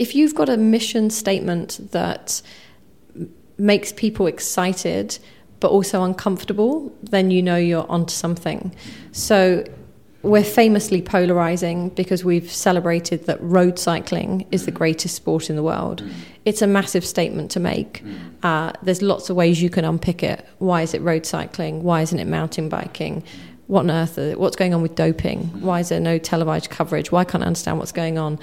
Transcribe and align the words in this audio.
if 0.00 0.14
you've 0.14 0.34
got 0.34 0.48
a 0.48 0.56
mission 0.56 1.10
statement 1.10 1.78
that 1.92 2.40
makes 3.58 3.92
people 3.92 4.26
excited 4.26 5.18
but 5.60 5.70
also 5.70 6.02
uncomfortable, 6.02 6.90
then 7.02 7.30
you 7.30 7.42
know 7.42 7.56
you're 7.56 7.88
onto 7.90 8.14
something. 8.14 8.74
So 9.12 9.62
we're 10.22 10.42
famously 10.42 11.02
polarizing 11.02 11.90
because 11.90 12.24
we've 12.24 12.50
celebrated 12.50 13.26
that 13.26 13.38
road 13.42 13.78
cycling 13.78 14.46
is 14.50 14.64
the 14.64 14.70
greatest 14.70 15.16
sport 15.16 15.50
in 15.50 15.56
the 15.56 15.62
world. 15.62 16.02
It's 16.46 16.62
a 16.62 16.66
massive 16.66 17.04
statement 17.04 17.50
to 17.50 17.60
make. 17.60 18.02
Uh, 18.42 18.72
there's 18.82 19.02
lots 19.02 19.28
of 19.28 19.36
ways 19.36 19.60
you 19.60 19.68
can 19.68 19.84
unpick 19.84 20.22
it. 20.22 20.48
Why 20.60 20.80
is 20.80 20.94
it 20.94 21.02
road 21.02 21.26
cycling? 21.26 21.82
Why 21.82 22.00
isn't 22.00 22.18
it 22.18 22.26
mountain 22.26 22.70
biking? 22.70 23.22
What 23.66 23.80
on 23.80 23.90
earth? 23.90 24.18
What's 24.38 24.56
going 24.56 24.72
on 24.72 24.80
with 24.80 24.94
doping? 24.94 25.60
Why 25.60 25.80
is 25.80 25.90
there 25.90 26.00
no 26.00 26.16
televised 26.16 26.70
coverage? 26.70 27.12
Why 27.12 27.24
can't 27.24 27.44
I 27.44 27.46
understand 27.46 27.78
what's 27.78 27.92
going 27.92 28.16
on? 28.16 28.38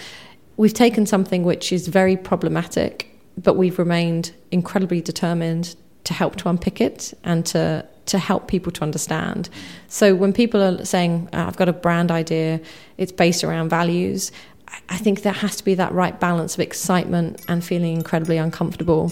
We've 0.57 0.73
taken 0.73 1.05
something 1.05 1.43
which 1.43 1.71
is 1.71 1.87
very 1.87 2.17
problematic, 2.17 3.09
but 3.37 3.53
we've 3.53 3.79
remained 3.79 4.33
incredibly 4.51 5.01
determined 5.01 5.75
to 6.03 6.13
help 6.13 6.35
to 6.37 6.49
unpick 6.49 6.81
it 6.81 7.13
and 7.23 7.45
to 7.45 7.85
to 8.07 8.17
help 8.17 8.47
people 8.47 8.71
to 8.71 8.83
understand. 8.83 9.49
So 9.89 10.15
when 10.15 10.31
people 10.31 10.63
are 10.63 10.85
saying, 10.85 11.27
oh, 11.33 11.43
"I've 11.43 11.57
got 11.57 11.69
a 11.69 11.73
brand 11.73 12.09
idea," 12.09 12.61
it's 12.97 13.11
based 13.11 13.43
around 13.43 13.69
values. 13.69 14.31
I 14.89 14.97
think 14.97 15.21
there 15.21 15.33
has 15.33 15.57
to 15.57 15.63
be 15.63 15.75
that 15.75 15.91
right 15.93 16.17
balance 16.19 16.53
of 16.55 16.61
excitement 16.61 17.41
and 17.47 17.63
feeling 17.63 17.95
incredibly 17.95 18.37
uncomfortable. 18.37 19.11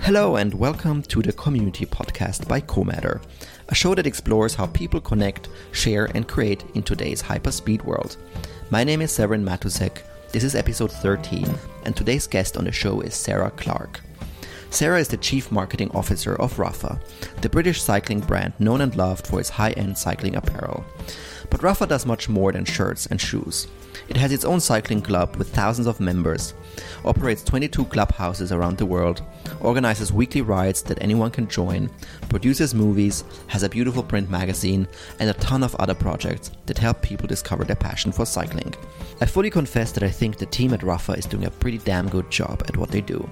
Hello 0.00 0.36
and 0.36 0.54
welcome 0.54 1.02
to 1.02 1.20
the 1.20 1.32
Community 1.32 1.84
Podcast 1.84 2.48
by 2.48 2.60
CoMatter, 2.60 3.20
a 3.68 3.74
show 3.74 3.94
that 3.94 4.06
explores 4.06 4.54
how 4.54 4.66
people 4.66 5.00
connect, 5.00 5.48
share, 5.72 6.06
and 6.14 6.28
create 6.28 6.64
in 6.74 6.82
today's 6.82 7.22
hyperspeed 7.22 7.82
world. 7.84 8.16
My 8.70 8.84
name 8.84 9.00
is 9.02 9.10
Severin 9.12 9.44
Matusek. 9.44 10.02
This 10.32 10.44
is 10.44 10.54
episode 10.54 10.92
13, 10.92 11.48
and 11.84 11.96
today's 11.96 12.26
guest 12.26 12.56
on 12.56 12.64
the 12.64 12.72
show 12.72 13.00
is 13.00 13.14
Sarah 13.14 13.50
Clark. 13.50 14.00
Sarah 14.70 15.00
is 15.00 15.08
the 15.08 15.16
Chief 15.16 15.50
Marketing 15.50 15.90
Officer 15.94 16.36
of 16.36 16.56
Rapha, 16.56 17.00
the 17.40 17.48
British 17.48 17.80
cycling 17.82 18.20
brand 18.20 18.52
known 18.58 18.80
and 18.80 18.94
loved 18.96 19.26
for 19.26 19.40
its 19.40 19.48
high 19.48 19.72
end 19.72 19.96
cycling 19.96 20.36
apparel. 20.36 20.84
But 21.50 21.60
Rapha 21.60 21.88
does 21.88 22.06
much 22.06 22.28
more 22.28 22.52
than 22.52 22.64
shirts 22.64 23.06
and 23.06 23.20
shoes. 23.20 23.66
It 24.08 24.16
has 24.16 24.32
its 24.32 24.44
own 24.44 24.60
cycling 24.60 25.02
club 25.02 25.36
with 25.36 25.54
thousands 25.54 25.86
of 25.86 26.00
members, 26.00 26.54
operates 27.04 27.42
22 27.42 27.86
clubhouses 27.86 28.52
around 28.52 28.78
the 28.78 28.86
world, 28.86 29.22
organizes 29.60 30.12
weekly 30.12 30.42
rides 30.42 30.82
that 30.82 31.02
anyone 31.02 31.30
can 31.30 31.48
join, 31.48 31.90
produces 32.28 32.74
movies, 32.74 33.24
has 33.48 33.62
a 33.62 33.68
beautiful 33.68 34.02
print 34.02 34.30
magazine, 34.30 34.86
and 35.18 35.30
a 35.30 35.34
ton 35.34 35.62
of 35.62 35.74
other 35.76 35.94
projects 35.94 36.50
that 36.66 36.78
help 36.78 37.02
people 37.02 37.26
discover 37.26 37.64
their 37.64 37.76
passion 37.76 38.12
for 38.12 38.26
cycling. 38.26 38.74
I 39.20 39.26
fully 39.26 39.50
confess 39.50 39.92
that 39.92 40.02
I 40.02 40.10
think 40.10 40.36
the 40.36 40.46
team 40.46 40.74
at 40.74 40.80
Rapha 40.80 41.16
is 41.18 41.26
doing 41.26 41.46
a 41.46 41.50
pretty 41.50 41.78
damn 41.78 42.08
good 42.08 42.30
job 42.30 42.62
at 42.68 42.76
what 42.76 42.90
they 42.90 43.00
do. 43.00 43.28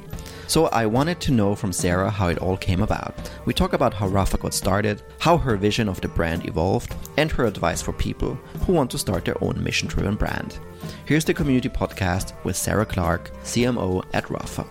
So 0.47 0.67
I 0.67 0.85
wanted 0.85 1.21
to 1.21 1.33
know 1.33 1.55
from 1.55 1.73
Sarah 1.73 2.11
how 2.11 2.29
it 2.29 2.39
all 2.39 2.57
came 2.57 2.83
about. 2.83 3.15
We 3.47 3.55
talk 3.55 3.73
about 3.73 3.95
how 3.95 4.09
Rapha 4.09 4.39
got 4.39 4.53
started, 4.53 5.03
how 5.19 5.39
her 5.39 5.57
vision 5.57 5.89
of 5.89 6.01
the 6.01 6.09
brand 6.09 6.47
evolved, 6.47 6.95
and 7.17 7.31
her 7.33 7.47
advice 7.47 7.81
for 7.81 7.93
people 7.93 8.35
who 8.67 8.75
want 8.75 8.91
to 8.91 8.99
start 8.99 9.25
their 9.25 9.43
own 9.43 9.63
mission 9.65 9.89
driven 9.89 10.17
brand. 10.17 10.59
Here's 11.07 11.25
the 11.25 11.33
community 11.33 11.71
podcast 11.71 12.35
with 12.45 12.57
Sarah 12.57 12.85
Clark, 12.85 13.33
CMO 13.43 14.05
at 14.13 14.25
Rapha. 14.25 14.67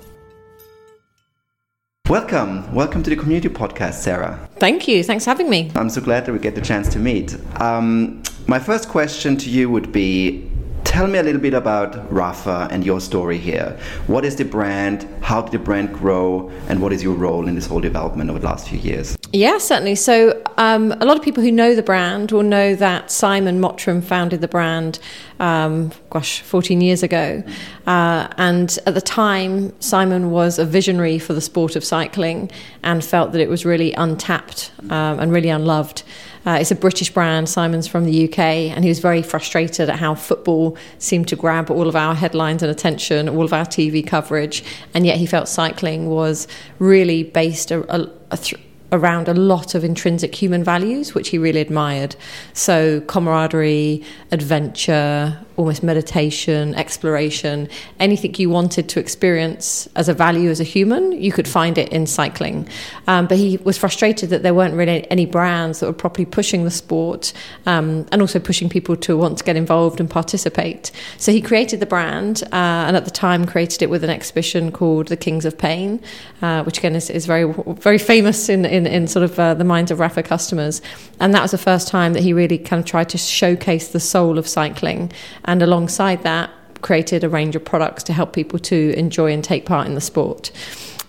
Welcome. 2.08 2.72
Welcome 2.74 3.02
to 3.04 3.10
the 3.10 3.16
community 3.16 3.50
podcast, 3.50 3.96
Sarah. 3.96 4.48
Thank 4.58 4.88
you. 4.88 5.04
Thanks 5.04 5.24
for 5.24 5.32
having 5.32 5.50
me. 5.50 5.72
I'm 5.76 5.90
so 5.90 6.02
glad 6.02 6.26
that 6.28 6.34
we 6.34 6.40
get 6.40 6.54
the 6.54 6.62
chance 6.62 6.88
to 6.90 7.00
meet. 7.00 7.36
Um, 7.60 8.22
my 8.48 8.60
first 8.60 8.90
question 8.90 9.38
to 9.38 9.50
you 9.50 9.70
would 9.70 9.92
be 9.92 10.50
tell 10.84 11.08
me 11.08 11.18
a 11.18 11.24
little 11.24 11.42
bit 11.42 11.54
about 11.54 11.94
Rapha 12.10 12.68
and 12.72 12.86
your 12.86 13.02
story 13.02 13.38
here. 13.38 13.78
What 14.08 14.26
is 14.26 14.36
the 14.36 14.46
brand? 14.46 15.08
How 15.22 15.42
did 15.42 15.52
the 15.52 15.60
brand 15.60 15.94
grow? 15.94 16.52
And 16.68 16.82
what 16.82 16.94
is 16.94 17.02
your 17.02 17.16
role 17.16 17.48
in 17.48 17.56
this 17.56 17.66
whole 17.66 17.82
development 17.82 18.30
over 18.30 18.40
the 18.40 18.46
last 18.46 18.70
few 18.70 18.80
years? 18.80 19.18
Yeah, 19.32 19.58
certainly. 19.58 19.96
So, 19.96 20.42
um, 20.58 20.92
a 20.92 21.06
lot 21.06 21.18
of 21.18 21.24
people 21.24 21.42
who 21.42 21.52
know 21.52 21.74
the 21.74 21.82
brand 21.82 22.32
will 22.32 22.44
know 22.44 22.76
that 22.76 23.10
Simon 23.10 23.60
Mottram 23.60 24.04
founded 24.04 24.42
the 24.42 24.48
brand, 24.48 25.00
um, 25.40 25.92
gosh, 26.12 26.42
14 26.42 26.82
years 26.82 27.02
ago. 27.02 27.44
Uh, 27.88 28.28
and 28.38 28.78
at 28.86 28.94
the 28.94 29.02
time, 29.02 29.74
Simon 29.82 30.30
was 30.30 30.60
a 30.60 30.66
visionary 30.66 31.18
for 31.18 31.34
the 31.34 31.42
sport 31.42 31.76
of 31.76 31.84
cycling 31.84 32.52
and 32.84 33.04
felt 33.04 33.32
that 33.32 33.42
it 33.42 33.50
was 33.50 33.66
really 33.66 33.94
untapped 33.94 34.72
um, 34.92 35.20
and 35.20 35.32
really 35.32 35.50
unloved. 35.50 36.04
Uh, 36.46 36.58
it's 36.60 36.72
a 36.72 36.76
British 36.76 37.10
brand. 37.14 37.48
Simon's 37.48 37.88
from 37.88 38.06
the 38.06 38.30
UK, 38.30 38.40
and 38.40 38.84
he 38.84 38.90
was 38.90 39.00
very 39.00 39.22
frustrated 39.22 39.90
at 39.90 40.00
how 40.00 40.14
football 40.16 40.78
seemed 41.00 41.28
to 41.30 41.36
grab 41.36 41.72
all 41.72 41.88
of 41.88 41.96
our 41.96 42.16
headlines 42.16 42.62
and 42.62 42.72
attention, 42.72 43.30
all 43.30 43.46
of 43.46 43.54
our 43.54 43.66
TV 43.66 44.06
coverage, 44.06 44.64
and 44.94 45.06
yet 45.06 45.18
he 45.18 45.26
felt 45.26 45.48
cycling 45.48 46.10
was 46.10 46.48
really 46.80 47.24
based 47.24 47.72
a, 47.72 47.80
a, 47.94 48.10
a 48.32 48.38
th- 48.38 48.62
around 48.94 49.28
a 49.28 49.34
lot 49.34 49.76
of 49.76 49.84
intrinsic 49.84 50.34
human 50.34 50.64
values, 50.64 51.14
which 51.14 51.30
he 51.30 51.38
really 51.38 51.60
admired. 51.60 52.16
So, 52.54 53.02
camaraderie, 53.02 54.04
adventure, 54.32 55.38
almost 55.56 55.84
meditation, 55.84 56.74
exploration, 56.76 57.70
anything 58.00 58.34
you 58.38 58.50
wanted 58.50 58.90
to 58.90 59.00
experience 59.00 59.88
as 59.96 60.10
a 60.10 60.14
value 60.14 60.50
as 60.50 60.60
a 60.60 60.64
human, 60.64 61.12
you 61.12 61.32
could 61.32 61.48
find 61.48 61.78
it 61.78 61.90
in 61.90 62.08
cycling. 62.08 62.68
Um, 63.08 63.28
but 63.28 63.38
he 63.38 63.58
was 63.58 63.78
frustrated 63.78 64.30
that 64.30 64.44
there 64.44 64.54
weren't 64.54 64.74
really 64.74 65.10
any 65.12 65.26
brands 65.26 65.80
that 65.80 65.88
were 65.88 65.94
properly 65.94 66.26
pushing 66.26 66.64
the 66.64 66.72
sport 66.72 67.34
um, 67.66 68.06
and 68.12 68.22
also 68.22 68.40
pushing 68.40 68.70
people 68.70 68.96
to 68.98 69.18
want 69.18 69.38
to 69.38 69.44
get 69.44 69.56
involved 69.56 70.00
and 70.00 70.10
participate. 70.10 70.92
So 71.18 71.32
he 71.32 71.42
created 71.42 71.80
the 71.80 71.86
brand 71.86 72.44
uh, 72.52 72.88
and 72.88 72.96
at 72.96 73.06
the 73.06 73.12
time 73.12 73.46
created 73.46 73.82
it 73.82 73.90
with 73.90 74.04
an 74.04 74.10
exhibition 74.10 74.72
called 74.72 75.08
The 75.08 75.18
Kings 75.18 75.46
of 75.46 75.58
Pain, 75.58 76.02
uh, 76.42 76.64
which 76.64 76.80
again 76.80 76.96
is, 76.96 77.10
is, 77.10 77.26
very, 77.26 77.52
very 77.80 77.98
famous 77.98 78.50
in, 78.50 78.66
in, 78.66 78.83
in 78.86 79.08
sort 79.08 79.24
of 79.24 79.40
uh, 79.40 79.54
the 79.54 79.64
minds 79.64 79.92
of 79.92 80.00
Rapha 80.00 80.24
customers. 80.24 80.82
And 81.20 81.34
that 81.34 81.42
was 81.42 81.52
the 81.52 81.58
first 81.58 81.88
time 81.88 82.14
that 82.14 82.24
he 82.24 82.34
really 82.34 82.58
kind 82.58 82.80
of 82.80 82.86
tried 82.86 83.10
to 83.10 83.18
showcase 83.18 83.90
the 83.90 84.00
soul 84.00 84.38
of 84.38 84.48
cycling 84.48 85.12
and 85.46 85.62
alongside 85.62 86.24
that, 86.24 86.50
created 86.82 87.24
a 87.24 87.30
range 87.30 87.56
of 87.56 87.64
products 87.64 88.04
to 88.04 88.14
help 88.14 88.34
people 88.34 88.60
to 88.60 88.94
enjoy 88.98 89.32
and 89.32 89.44
take 89.44 89.66
part 89.66 89.88
in 89.88 89.96
the 89.96 90.02
sport. 90.02 90.52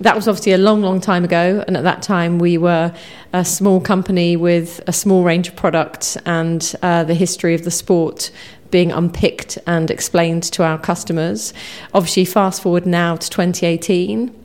That 0.00 0.16
was 0.16 0.26
obviously 0.26 0.52
a 0.52 0.58
long, 0.58 0.82
long 0.82 1.00
time 1.00 1.24
ago, 1.24 1.62
and 1.66 1.76
at 1.76 1.84
that 1.84 2.02
time 2.02 2.38
we 2.38 2.58
were 2.58 2.92
a 3.32 3.44
small 3.44 3.80
company 3.80 4.36
with 4.36 4.80
a 4.86 4.92
small 4.92 5.22
range 5.22 5.48
of 5.48 5.56
products 5.56 6.16
and 6.26 6.74
uh, 6.82 7.04
the 7.04 7.14
history 7.14 7.54
of 7.54 7.64
the 7.64 7.70
sport 7.70 8.30
being 8.70 8.90
unpicked 8.90 9.56
and 9.68 9.90
explained 9.90 10.42
to 10.42 10.64
our 10.64 10.78
customers. 10.78 11.54
Obviously, 11.92 12.24
fast 12.24 12.62
forward 12.62 12.86
now 12.86 13.14
to 13.14 13.30
2018 13.30 14.43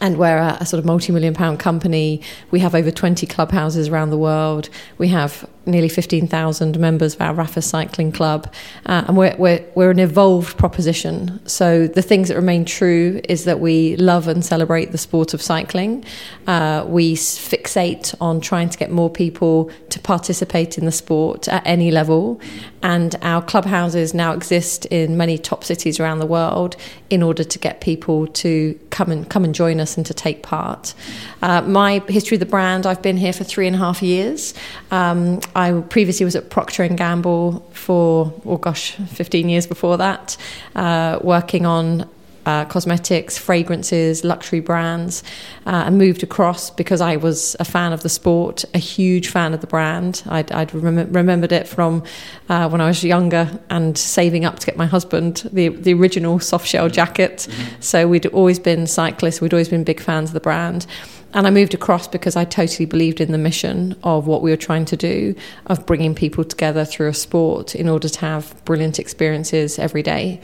and 0.00 0.18
we're 0.18 0.38
a, 0.38 0.58
a, 0.60 0.66
sort 0.66 0.78
of 0.78 0.84
multi-million 0.84 1.34
pound 1.34 1.58
company. 1.58 2.20
We 2.50 2.60
have 2.60 2.74
over 2.74 2.90
20 2.90 3.26
clubhouses 3.26 3.88
around 3.88 4.10
the 4.10 4.18
world. 4.18 4.68
We 4.98 5.08
have 5.08 5.48
nearly 5.66 5.88
15,000 5.88 6.78
members 6.78 7.14
of 7.14 7.20
our 7.20 7.34
Rapha 7.34 7.62
Cycling 7.62 8.12
Club, 8.12 8.52
uh, 8.86 9.04
and 9.06 9.16
we're, 9.16 9.34
we're, 9.38 9.64
we're 9.74 9.90
an 9.90 9.98
evolved 9.98 10.58
proposition. 10.58 11.40
So 11.46 11.86
the 11.86 12.02
things 12.02 12.28
that 12.28 12.36
remain 12.36 12.64
true 12.64 13.20
is 13.28 13.44
that 13.44 13.60
we 13.60 13.96
love 13.96 14.28
and 14.28 14.44
celebrate 14.44 14.92
the 14.92 14.98
sport 14.98 15.34
of 15.34 15.42
cycling. 15.42 16.04
Uh, 16.46 16.84
we 16.86 17.14
fixate 17.14 18.14
on 18.20 18.40
trying 18.40 18.68
to 18.68 18.78
get 18.78 18.90
more 18.90 19.10
people 19.10 19.70
to 19.90 20.00
participate 20.00 20.78
in 20.78 20.84
the 20.84 20.92
sport 20.92 21.48
at 21.48 21.62
any 21.66 21.90
level, 21.90 22.40
and 22.82 23.16
our 23.22 23.42
clubhouses 23.42 24.14
now 24.14 24.32
exist 24.32 24.86
in 24.86 25.16
many 25.16 25.38
top 25.38 25.64
cities 25.64 26.00
around 26.00 26.18
the 26.18 26.26
world 26.26 26.76
in 27.10 27.22
order 27.22 27.44
to 27.44 27.58
get 27.58 27.80
people 27.80 28.26
to 28.26 28.78
come 28.90 29.10
and 29.10 29.28
come 29.28 29.44
and 29.44 29.54
join 29.54 29.80
us 29.80 29.96
and 29.96 30.06
to 30.06 30.14
take 30.14 30.42
part. 30.42 30.94
Uh, 31.42 31.62
my 31.62 32.02
history 32.08 32.36
of 32.36 32.40
the 32.40 32.46
brand: 32.46 32.86
I've 32.86 33.02
been 33.02 33.16
here 33.16 33.32
for 33.32 33.44
three 33.44 33.66
and 33.66 33.76
a 33.76 33.78
half 33.78 34.02
years. 34.02 34.54
Um, 34.90 35.40
I 35.54 35.80
previously 35.88 36.24
was 36.24 36.36
at 36.36 36.50
Procter 36.50 36.82
and 36.82 36.96
Gamble 36.96 37.60
for, 37.72 38.32
oh 38.44 38.56
gosh, 38.56 38.92
15 38.92 39.48
years 39.48 39.66
before 39.66 39.96
that, 39.98 40.36
uh, 40.74 41.18
working 41.22 41.66
on 41.66 42.08
uh, 42.44 42.64
cosmetics, 42.64 43.38
fragrances, 43.38 44.24
luxury 44.24 44.60
brands, 44.60 45.22
uh, 45.66 45.84
and 45.86 45.96
moved 45.96 46.22
across 46.22 46.70
because 46.70 47.00
I 47.00 47.16
was 47.16 47.54
a 47.60 47.64
fan 47.64 47.92
of 47.92 48.02
the 48.02 48.08
sport, 48.08 48.64
a 48.74 48.78
huge 48.78 49.28
fan 49.28 49.54
of 49.54 49.60
the 49.60 49.66
brand. 49.66 50.22
I'd, 50.26 50.50
I'd 50.50 50.74
rem- 50.74 51.12
remembered 51.12 51.52
it 51.52 51.68
from 51.68 52.02
uh, 52.48 52.68
when 52.68 52.80
I 52.80 52.86
was 52.86 53.04
younger 53.04 53.60
and 53.70 53.96
saving 53.96 54.44
up 54.44 54.58
to 54.58 54.66
get 54.66 54.76
my 54.76 54.86
husband 54.86 55.48
the 55.52 55.68
the 55.68 55.94
original 55.94 56.40
soft 56.40 56.66
shell 56.66 56.88
jacket. 56.88 57.46
Mm-hmm. 57.48 57.80
So 57.80 58.08
we'd 58.08 58.26
always 58.26 58.58
been 58.58 58.86
cyclists. 58.86 59.40
We'd 59.40 59.54
always 59.54 59.68
been 59.68 59.84
big 59.84 60.00
fans 60.00 60.30
of 60.30 60.34
the 60.34 60.40
brand. 60.40 60.86
And 61.34 61.46
I 61.46 61.50
moved 61.50 61.74
across 61.74 62.06
because 62.06 62.36
I 62.36 62.44
totally 62.44 62.84
believed 62.84 63.20
in 63.20 63.32
the 63.32 63.38
mission 63.38 63.96
of 64.02 64.26
what 64.26 64.42
we 64.42 64.50
were 64.50 64.56
trying 64.56 64.84
to 64.86 64.96
do, 64.96 65.34
of 65.66 65.86
bringing 65.86 66.14
people 66.14 66.44
together 66.44 66.84
through 66.84 67.08
a 67.08 67.14
sport 67.14 67.74
in 67.74 67.88
order 67.88 68.08
to 68.08 68.20
have 68.20 68.54
brilliant 68.64 68.98
experiences 68.98 69.78
every 69.78 70.02
day. 70.02 70.40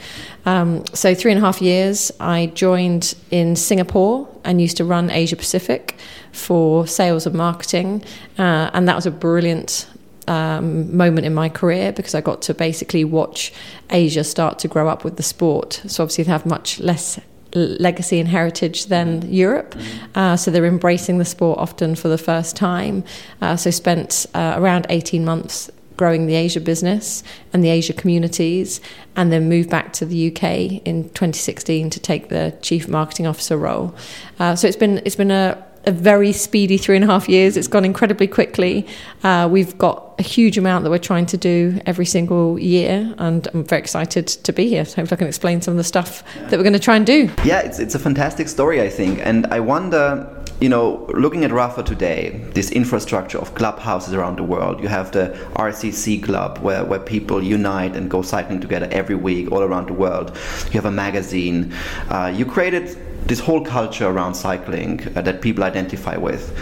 Um, 0.46 0.84
so, 0.94 1.14
three 1.14 1.32
and 1.32 1.38
a 1.38 1.44
half 1.44 1.60
years, 1.60 2.10
I 2.20 2.46
joined 2.54 3.14
in 3.30 3.56
Singapore 3.56 4.28
and 4.44 4.60
used 4.60 4.78
to 4.78 4.84
run 4.84 5.10
Asia 5.10 5.36
Pacific 5.36 5.96
for 6.32 6.86
sales 6.86 7.26
and 7.26 7.34
marketing. 7.34 8.02
Uh, 8.38 8.70
and 8.72 8.88
that 8.88 8.96
was 8.96 9.06
a 9.06 9.10
brilliant 9.10 9.88
um, 10.28 10.94
moment 10.96 11.26
in 11.26 11.34
my 11.34 11.48
career 11.48 11.92
because 11.92 12.14
I 12.14 12.20
got 12.20 12.42
to 12.42 12.54
basically 12.54 13.04
watch 13.04 13.52
Asia 13.90 14.22
start 14.24 14.58
to 14.60 14.68
grow 14.68 14.88
up 14.88 15.04
with 15.04 15.16
the 15.16 15.22
sport. 15.22 15.82
So 15.86 16.02
obviously 16.02 16.24
they 16.24 16.32
have 16.32 16.46
much 16.46 16.78
less 16.80 17.18
legacy 17.54 18.20
and 18.20 18.28
heritage 18.28 18.86
than 18.86 19.20
mm-hmm. 19.20 19.32
Europe. 19.32 19.74
Mm-hmm. 19.74 20.18
Uh, 20.18 20.36
so 20.36 20.50
they're 20.50 20.66
embracing 20.66 21.18
the 21.18 21.24
sport 21.24 21.58
often 21.58 21.94
for 21.94 22.08
the 22.08 22.18
first 22.18 22.56
time. 22.56 23.04
Uh, 23.40 23.56
so 23.56 23.70
spent 23.70 24.26
uh, 24.34 24.54
around 24.56 24.86
18 24.90 25.24
months 25.24 25.70
growing 25.98 26.26
the 26.26 26.34
Asia 26.34 26.60
business 26.60 27.22
and 27.52 27.62
the 27.62 27.68
Asia 27.68 27.92
communities, 27.92 28.80
and 29.16 29.32
then 29.32 29.48
moved 29.48 29.68
back 29.68 29.92
to 29.92 30.06
the 30.06 30.28
UK 30.28 30.80
in 30.86 31.04
2016 31.10 31.90
to 31.90 32.00
take 32.00 32.28
the 32.28 32.56
chief 32.62 32.88
marketing 32.88 33.26
officer 33.26 33.58
role. 33.58 33.94
Uh, 34.38 34.54
so 34.54 34.66
it's 34.66 34.76
been 34.76 35.02
it's 35.04 35.16
been 35.16 35.32
a 35.32 35.62
a 35.88 35.90
very 35.90 36.32
speedy 36.32 36.76
three 36.76 36.96
and 36.96 37.04
a 37.04 37.08
half 37.08 37.28
years. 37.30 37.56
It's 37.56 37.66
gone 37.66 37.84
incredibly 37.84 38.28
quickly. 38.28 38.86
Uh, 39.24 39.48
we've 39.50 39.76
got 39.78 40.14
a 40.18 40.22
huge 40.22 40.58
amount 40.58 40.84
that 40.84 40.90
we're 40.90 40.98
trying 40.98 41.24
to 41.26 41.38
do 41.38 41.80
every 41.86 42.04
single 42.04 42.58
year, 42.58 43.14
and 43.16 43.48
I'm 43.54 43.64
very 43.64 43.80
excited 43.80 44.26
to 44.26 44.52
be 44.52 44.68
here. 44.68 44.84
So, 44.84 44.96
hope 44.96 45.12
I 45.12 45.16
can 45.16 45.26
explain 45.26 45.62
some 45.62 45.72
of 45.72 45.78
the 45.78 45.84
stuff 45.84 46.22
that 46.34 46.52
we're 46.52 46.62
going 46.62 46.74
to 46.74 46.78
try 46.78 46.96
and 46.96 47.06
do. 47.06 47.30
Yeah, 47.42 47.60
it's, 47.60 47.78
it's 47.78 47.94
a 47.94 47.98
fantastic 47.98 48.48
story, 48.48 48.82
I 48.82 48.90
think. 48.90 49.20
And 49.24 49.46
I 49.46 49.60
wonder, 49.60 50.44
you 50.60 50.68
know, 50.68 51.06
looking 51.14 51.42
at 51.44 51.52
Rapha 51.52 51.86
today, 51.86 52.44
this 52.52 52.70
infrastructure 52.70 53.38
of 53.38 53.54
clubhouses 53.54 54.12
around 54.12 54.36
the 54.36 54.44
world, 54.44 54.82
you 54.82 54.88
have 54.88 55.12
the 55.12 55.28
RCC 55.54 56.22
club 56.22 56.58
where, 56.58 56.84
where 56.84 57.00
people 57.00 57.42
unite 57.42 57.96
and 57.96 58.10
go 58.10 58.20
cycling 58.20 58.60
together 58.60 58.88
every 58.90 59.14
week 59.14 59.50
all 59.52 59.62
around 59.62 59.88
the 59.88 59.94
world. 59.94 60.36
You 60.66 60.72
have 60.72 60.84
a 60.84 60.90
magazine. 60.90 61.72
Uh, 62.10 62.30
you 62.36 62.44
created 62.44 63.07
this 63.26 63.40
whole 63.40 63.64
culture 63.64 64.06
around 64.06 64.34
cycling 64.34 65.06
uh, 65.16 65.22
that 65.22 65.40
people 65.40 65.64
identify 65.64 66.16
with. 66.16 66.52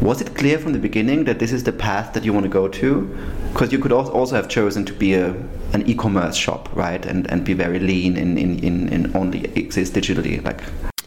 Was 0.00 0.20
it 0.20 0.34
clear 0.34 0.58
from 0.58 0.72
the 0.72 0.78
beginning 0.78 1.24
that 1.24 1.38
this 1.38 1.52
is 1.52 1.64
the 1.64 1.72
path 1.72 2.14
that 2.14 2.24
you 2.24 2.32
want 2.32 2.44
to 2.44 2.50
go 2.50 2.68
to? 2.68 3.18
Because 3.52 3.72
you 3.72 3.78
could 3.78 3.92
also 3.92 4.34
have 4.36 4.48
chosen 4.48 4.84
to 4.84 4.92
be 4.92 5.14
a, 5.14 5.30
an 5.72 5.86
e-commerce 5.86 6.36
shop, 6.36 6.68
right, 6.74 7.04
and 7.04 7.30
and 7.30 7.44
be 7.44 7.52
very 7.52 7.78
lean 7.78 8.16
in 8.16 8.38
in, 8.38 8.58
in, 8.60 8.88
in 8.88 9.16
only 9.16 9.44
exist 9.56 9.94
digitally, 9.94 10.42
like. 10.44 10.60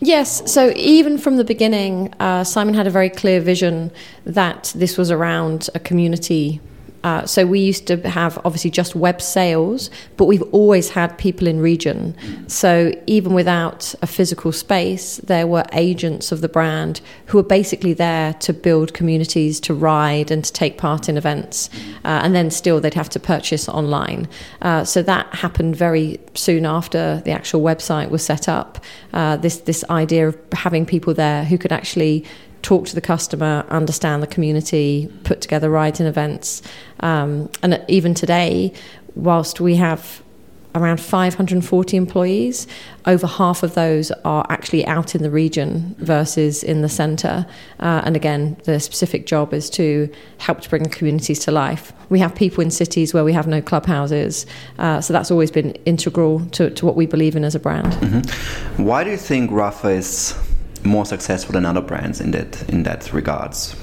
Yes, 0.03 0.51
so 0.51 0.73
even 0.75 1.19
from 1.19 1.37
the 1.37 1.43
beginning, 1.43 2.11
uh, 2.19 2.43
Simon 2.43 2.73
had 2.73 2.87
a 2.87 2.89
very 2.89 3.09
clear 3.09 3.39
vision 3.39 3.91
that 4.25 4.73
this 4.75 4.97
was 4.97 5.11
around 5.11 5.69
a 5.75 5.79
community 5.79 6.59
uh, 7.03 7.25
so 7.25 7.45
we 7.45 7.59
used 7.59 7.87
to 7.87 7.97
have 8.09 8.37
obviously 8.45 8.69
just 8.69 8.95
web 8.95 9.21
sales, 9.21 9.89
but 10.17 10.25
we've 10.25 10.43
always 10.53 10.89
had 10.89 11.17
people 11.17 11.47
in 11.47 11.59
region. 11.59 12.15
So 12.47 12.93
even 13.07 13.33
without 13.33 13.95
a 14.01 14.07
physical 14.07 14.51
space, 14.51 15.17
there 15.17 15.47
were 15.47 15.65
agents 15.73 16.31
of 16.31 16.41
the 16.41 16.49
brand 16.49 17.01
who 17.27 17.37
were 17.37 17.43
basically 17.43 17.93
there 17.93 18.33
to 18.35 18.53
build 18.53 18.93
communities, 18.93 19.59
to 19.61 19.73
ride 19.73 20.31
and 20.31 20.43
to 20.43 20.53
take 20.53 20.77
part 20.77 21.09
in 21.09 21.17
events. 21.17 21.69
Uh, 22.05 22.21
and 22.23 22.35
then 22.35 22.51
still 22.51 22.79
they'd 22.79 22.93
have 22.93 23.09
to 23.09 23.19
purchase 23.19 23.67
online. 23.67 24.27
Uh, 24.61 24.83
so 24.83 25.01
that 25.01 25.33
happened 25.33 25.75
very 25.75 26.19
soon 26.35 26.65
after 26.65 27.21
the 27.25 27.31
actual 27.31 27.61
website 27.61 28.09
was 28.09 28.23
set 28.23 28.47
up. 28.47 28.83
Uh, 29.13 29.37
this 29.37 29.57
this 29.61 29.83
idea 29.89 30.27
of 30.27 30.37
having 30.53 30.85
people 30.85 31.13
there 31.13 31.43
who 31.45 31.57
could 31.57 31.71
actually 31.71 32.25
talk 32.61 32.85
to 32.87 32.95
the 32.95 33.01
customer, 33.01 33.65
understand 33.69 34.21
the 34.21 34.27
community, 34.27 35.11
put 35.23 35.41
together 35.41 35.75
and 35.77 36.01
events. 36.01 36.61
Um, 36.99 37.49
and 37.63 37.83
even 37.87 38.13
today, 38.13 38.73
whilst 39.15 39.59
we 39.59 39.75
have 39.75 40.21
around 40.73 41.01
540 41.01 41.97
employees, 41.97 42.65
over 43.05 43.27
half 43.27 43.63
of 43.63 43.73
those 43.73 44.11
are 44.23 44.45
actually 44.49 44.85
out 44.85 45.15
in 45.15 45.21
the 45.21 45.29
region 45.29 45.95
versus 45.99 46.63
in 46.63 46.81
the 46.81 46.89
centre. 46.89 47.45
Uh, 47.79 48.01
and 48.05 48.15
again, 48.15 48.55
the 48.63 48.79
specific 48.79 49.25
job 49.25 49.53
is 49.53 49.69
to 49.71 50.09
help 50.37 50.61
to 50.61 50.69
bring 50.69 50.85
communities 50.85 51.39
to 51.39 51.51
life. 51.51 51.91
We 52.09 52.19
have 52.19 52.33
people 52.35 52.61
in 52.61 52.71
cities 52.71 53.13
where 53.13 53.23
we 53.23 53.33
have 53.33 53.47
no 53.47 53.61
clubhouses, 53.61 54.45
uh, 54.79 55.01
so 55.01 55.11
that's 55.11 55.31
always 55.31 55.51
been 55.51 55.71
integral 55.85 56.45
to, 56.51 56.69
to 56.69 56.85
what 56.85 56.95
we 56.95 57.05
believe 57.05 57.35
in 57.35 57.43
as 57.43 57.55
a 57.55 57.59
brand. 57.59 57.93
Mm-hmm. 57.93 58.83
Why 58.83 59.03
do 59.03 59.09
you 59.09 59.17
think 59.17 59.51
Rapha 59.51 59.95
is 59.95 60.37
more 60.83 61.05
successful 61.05 61.53
than 61.53 61.65
other 61.65 61.81
brands 61.81 62.19
in 62.21 62.31
that 62.31 62.69
in 62.69 62.83
that 62.83 63.11
regards? 63.13 63.75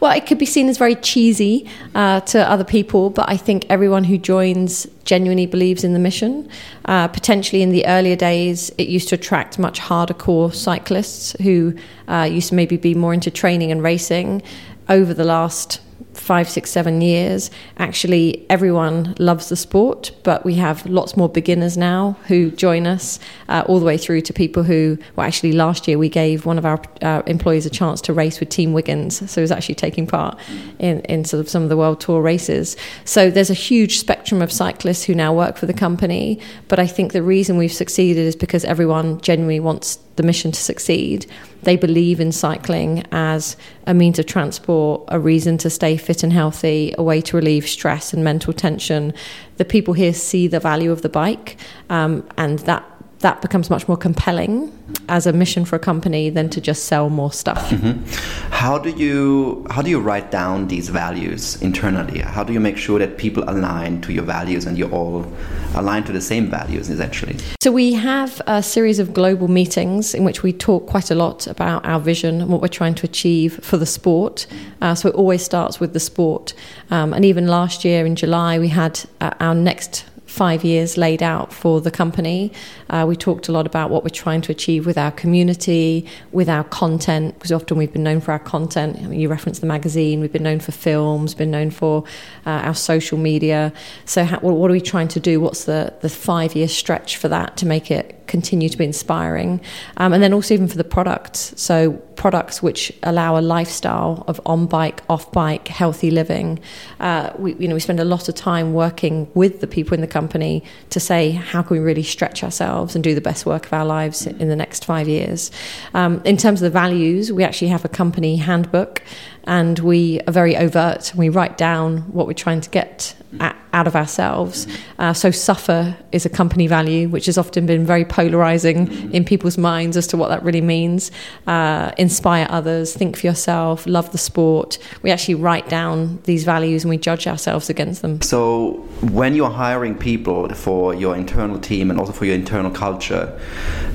Well, 0.00 0.16
it 0.16 0.26
could 0.26 0.38
be 0.38 0.46
seen 0.46 0.68
as 0.68 0.78
very 0.78 0.94
cheesy 0.94 1.68
uh, 1.94 2.20
to 2.20 2.50
other 2.50 2.64
people, 2.64 3.10
but 3.10 3.28
I 3.28 3.36
think 3.36 3.66
everyone 3.68 4.04
who 4.04 4.16
joins 4.16 4.86
genuinely 5.04 5.44
believes 5.44 5.84
in 5.84 5.92
the 5.92 5.98
mission. 5.98 6.48
Uh, 6.86 7.08
potentially 7.08 7.62
in 7.62 7.70
the 7.70 7.86
earlier 7.86 8.16
days, 8.16 8.70
it 8.78 8.88
used 8.88 9.10
to 9.10 9.16
attract 9.16 9.58
much 9.58 9.78
harder 9.78 10.14
core 10.14 10.52
cyclists 10.52 11.36
who 11.42 11.74
uh, 12.08 12.26
used 12.30 12.48
to 12.48 12.54
maybe 12.54 12.78
be 12.78 12.94
more 12.94 13.12
into 13.12 13.30
training 13.30 13.70
and 13.70 13.82
racing. 13.82 14.42
Over 14.88 15.12
the 15.12 15.24
last 15.24 15.80
five, 16.14 16.48
six, 16.48 16.70
seven 16.70 17.00
years, 17.00 17.50
actually 17.78 18.44
everyone 18.50 19.14
loves 19.18 19.48
the 19.48 19.56
sport, 19.56 20.12
but 20.22 20.44
we 20.44 20.54
have 20.54 20.84
lots 20.86 21.16
more 21.16 21.28
beginners 21.28 21.76
now 21.76 22.16
who 22.26 22.50
join 22.50 22.86
us, 22.86 23.18
uh, 23.48 23.62
all 23.66 23.78
the 23.78 23.86
way 23.86 23.96
through 23.96 24.20
to 24.20 24.32
people 24.32 24.62
who, 24.62 24.98
well, 25.16 25.26
actually 25.26 25.52
last 25.52 25.86
year 25.88 25.98
we 25.98 26.08
gave 26.08 26.46
one 26.46 26.58
of 26.58 26.64
our 26.64 26.80
uh, 27.02 27.22
employees 27.26 27.66
a 27.66 27.70
chance 27.70 28.00
to 28.00 28.12
race 28.12 28.40
with 28.40 28.48
Team 28.48 28.72
Wiggins, 28.72 29.30
so 29.30 29.40
he 29.40 29.42
was 29.42 29.52
actually 29.52 29.74
taking 29.76 30.06
part 30.06 30.38
in, 30.78 31.00
in 31.02 31.24
sort 31.24 31.40
of 31.40 31.48
some 31.48 31.62
of 31.62 31.68
the 31.68 31.76
World 31.76 32.00
Tour 32.00 32.20
races. 32.20 32.76
So 33.04 33.30
there's 33.30 33.50
a 33.50 33.54
huge 33.54 33.98
spectrum 33.98 34.42
of 34.42 34.52
cyclists 34.52 35.04
who 35.04 35.14
now 35.14 35.32
work 35.32 35.56
for 35.56 35.66
the 35.66 35.74
company, 35.74 36.40
but 36.68 36.78
I 36.78 36.86
think 36.86 37.12
the 37.12 37.22
reason 37.22 37.56
we've 37.56 37.72
succeeded 37.72 38.26
is 38.26 38.36
because 38.36 38.64
everyone 38.64 39.20
genuinely 39.20 39.60
wants 39.60 39.98
the 40.16 40.22
mission 40.22 40.52
to 40.52 40.60
succeed. 40.60 41.26
They 41.62 41.76
believe 41.76 42.20
in 42.20 42.32
cycling 42.32 43.04
as 43.12 43.56
a 43.86 43.94
means 43.94 44.18
of 44.18 44.26
transport, 44.26 45.04
a 45.08 45.20
reason 45.20 45.58
to 45.58 45.70
stay 45.70 45.96
fit 45.96 46.22
and 46.22 46.32
healthy, 46.32 46.94
a 46.98 47.02
way 47.02 47.20
to 47.22 47.36
relieve 47.36 47.68
stress 47.68 48.12
and 48.12 48.24
mental 48.24 48.52
tension. 48.52 49.12
The 49.56 49.64
people 49.64 49.94
here 49.94 50.12
see 50.12 50.48
the 50.48 50.60
value 50.60 50.90
of 50.90 51.02
the 51.02 51.08
bike, 51.08 51.58
um, 51.90 52.26
and 52.36 52.60
that 52.60 52.84
that 53.20 53.42
becomes 53.42 53.68
much 53.68 53.86
more 53.86 53.96
compelling 53.96 54.72
as 55.08 55.26
a 55.26 55.32
mission 55.32 55.64
for 55.64 55.76
a 55.76 55.78
company 55.78 56.30
than 56.30 56.48
to 56.50 56.60
just 56.60 56.84
sell 56.84 57.10
more 57.10 57.32
stuff. 57.32 57.70
Mm-hmm. 57.70 58.04
How 58.50 58.78
do 58.78 58.90
you 58.90 59.66
how 59.70 59.82
do 59.82 59.90
you 59.90 60.00
write 60.00 60.30
down 60.30 60.68
these 60.68 60.88
values 60.88 61.60
internally? 61.62 62.20
How 62.20 62.44
do 62.44 62.52
you 62.52 62.60
make 62.60 62.76
sure 62.76 62.98
that 62.98 63.18
people 63.18 63.44
align 63.46 64.00
to 64.02 64.12
your 64.12 64.24
values 64.24 64.64
and 64.64 64.78
you're 64.78 64.90
all 64.90 65.30
aligned 65.74 66.06
to 66.06 66.12
the 66.12 66.20
same 66.20 66.48
values 66.48 66.88
essentially? 66.88 67.36
So 67.60 67.70
we 67.72 67.92
have 67.92 68.40
a 68.46 68.62
series 68.62 68.98
of 68.98 69.12
global 69.12 69.48
meetings 69.48 70.14
in 70.14 70.24
which 70.24 70.42
we 70.42 70.52
talk 70.52 70.86
quite 70.86 71.10
a 71.10 71.14
lot 71.14 71.46
about 71.46 71.84
our 71.84 72.00
vision 72.00 72.40
and 72.40 72.50
what 72.50 72.62
we're 72.62 72.68
trying 72.68 72.94
to 72.96 73.06
achieve 73.06 73.62
for 73.62 73.76
the 73.76 73.86
sport. 73.86 74.46
Uh, 74.80 74.94
so 74.94 75.08
it 75.08 75.14
always 75.14 75.44
starts 75.44 75.78
with 75.78 75.92
the 75.92 76.00
sport. 76.00 76.54
Um, 76.90 77.12
and 77.12 77.24
even 77.24 77.46
last 77.46 77.84
year 77.84 78.06
in 78.06 78.16
July, 78.16 78.58
we 78.58 78.68
had 78.68 79.00
uh, 79.20 79.32
our 79.40 79.54
next 79.54 80.04
five 80.30 80.62
years 80.64 80.96
laid 80.96 81.22
out 81.22 81.52
for 81.52 81.80
the 81.80 81.90
company. 81.90 82.52
Uh, 82.88 83.04
we 83.06 83.16
talked 83.16 83.48
a 83.48 83.52
lot 83.52 83.66
about 83.66 83.90
what 83.90 84.04
we're 84.04 84.10
trying 84.10 84.40
to 84.40 84.52
achieve 84.52 84.86
with 84.86 84.96
our 84.96 85.10
community, 85.10 86.06
with 86.30 86.48
our 86.48 86.62
content, 86.64 87.34
because 87.34 87.50
often 87.50 87.76
we've 87.76 87.92
been 87.92 88.04
known 88.04 88.20
for 88.20 88.30
our 88.30 88.38
content. 88.38 88.96
I 88.98 89.06
mean, 89.06 89.18
you 89.18 89.28
referenced 89.28 89.60
the 89.60 89.66
magazine, 89.66 90.20
we've 90.20 90.32
been 90.32 90.44
known 90.44 90.60
for 90.60 90.70
films, 90.70 91.34
been 91.34 91.50
known 91.50 91.70
for 91.70 92.04
uh, 92.46 92.50
our 92.50 92.74
social 92.74 93.18
media. 93.18 93.72
So, 94.04 94.24
how, 94.24 94.38
what 94.38 94.70
are 94.70 94.72
we 94.72 94.80
trying 94.80 95.08
to 95.08 95.20
do? 95.20 95.40
What's 95.40 95.64
the, 95.64 95.92
the 96.00 96.08
five 96.08 96.54
year 96.54 96.68
stretch 96.68 97.16
for 97.16 97.28
that 97.28 97.56
to 97.56 97.66
make 97.66 97.90
it 97.90 98.20
continue 98.30 98.68
to 98.68 98.78
be 98.78 98.84
inspiring. 98.84 99.60
Um, 99.96 100.12
and 100.12 100.22
then 100.22 100.32
also 100.32 100.54
even 100.54 100.68
for 100.68 100.76
the 100.76 100.84
products. 100.84 101.52
So 101.56 102.00
products 102.20 102.62
which 102.62 102.92
allow 103.02 103.38
a 103.38 103.40
lifestyle 103.40 104.24
of 104.28 104.38
on 104.44 104.66
bike, 104.66 105.00
off 105.08 105.32
bike, 105.32 105.68
healthy 105.68 106.10
living. 106.10 106.60
Uh, 107.00 107.32
we, 107.38 107.54
you 107.54 107.66
know, 107.66 107.72
we 107.72 107.80
spend 107.80 107.98
a 107.98 108.04
lot 108.04 108.28
of 108.28 108.34
time 108.34 108.74
working 108.74 109.26
with 109.32 109.62
the 109.62 109.66
people 109.66 109.94
in 109.94 110.02
the 110.02 110.06
company 110.06 110.62
to 110.90 111.00
say 111.00 111.30
how 111.30 111.62
can 111.62 111.78
we 111.78 111.82
really 111.82 112.02
stretch 112.02 112.44
ourselves 112.44 112.94
and 112.94 113.02
do 113.02 113.14
the 113.14 113.22
best 113.22 113.46
work 113.46 113.64
of 113.64 113.72
our 113.72 113.86
lives 113.86 114.26
in 114.26 114.48
the 114.48 114.56
next 114.56 114.84
five 114.84 115.08
years. 115.08 115.50
Um, 115.94 116.20
in 116.26 116.36
terms 116.36 116.60
of 116.60 116.64
the 116.70 116.78
values, 116.78 117.32
we 117.32 117.42
actually 117.42 117.68
have 117.68 117.86
a 117.86 117.88
company 117.88 118.36
handbook 118.36 119.02
and 119.44 119.78
we 119.78 120.20
are 120.26 120.32
very 120.32 120.56
overt 120.56 121.10
and 121.10 121.18
we 121.18 121.28
write 121.28 121.56
down 121.56 121.98
what 122.12 122.26
we're 122.26 122.32
trying 122.32 122.60
to 122.60 122.70
get 122.70 123.14
at, 123.38 123.56
out 123.72 123.86
of 123.86 123.94
ourselves. 123.94 124.66
Uh, 124.98 125.12
so, 125.12 125.30
suffer 125.30 125.96
is 126.12 126.26
a 126.26 126.28
company 126.28 126.66
value, 126.66 127.08
which 127.08 127.26
has 127.26 127.38
often 127.38 127.66
been 127.66 127.86
very 127.86 128.04
polarizing 128.04 129.12
in 129.12 129.24
people's 129.24 129.56
minds 129.56 129.96
as 129.96 130.06
to 130.08 130.16
what 130.16 130.28
that 130.28 130.42
really 130.42 130.60
means. 130.60 131.10
Uh, 131.46 131.92
inspire 131.96 132.46
others, 132.50 132.94
think 132.94 133.16
for 133.16 133.26
yourself, 133.26 133.86
love 133.86 134.10
the 134.12 134.18
sport. 134.18 134.78
We 135.02 135.10
actually 135.10 135.36
write 135.36 135.68
down 135.68 136.20
these 136.24 136.44
values 136.44 136.82
and 136.82 136.90
we 136.90 136.96
judge 136.96 137.26
ourselves 137.26 137.70
against 137.70 138.02
them. 138.02 138.20
So, 138.22 138.72
when 139.12 139.34
you're 139.34 139.50
hiring 139.50 139.96
people 139.96 140.48
for 140.54 140.94
your 140.94 141.16
internal 141.16 141.58
team 141.58 141.90
and 141.90 142.00
also 142.00 142.12
for 142.12 142.24
your 142.24 142.34
internal 142.34 142.70
culture, 142.70 143.38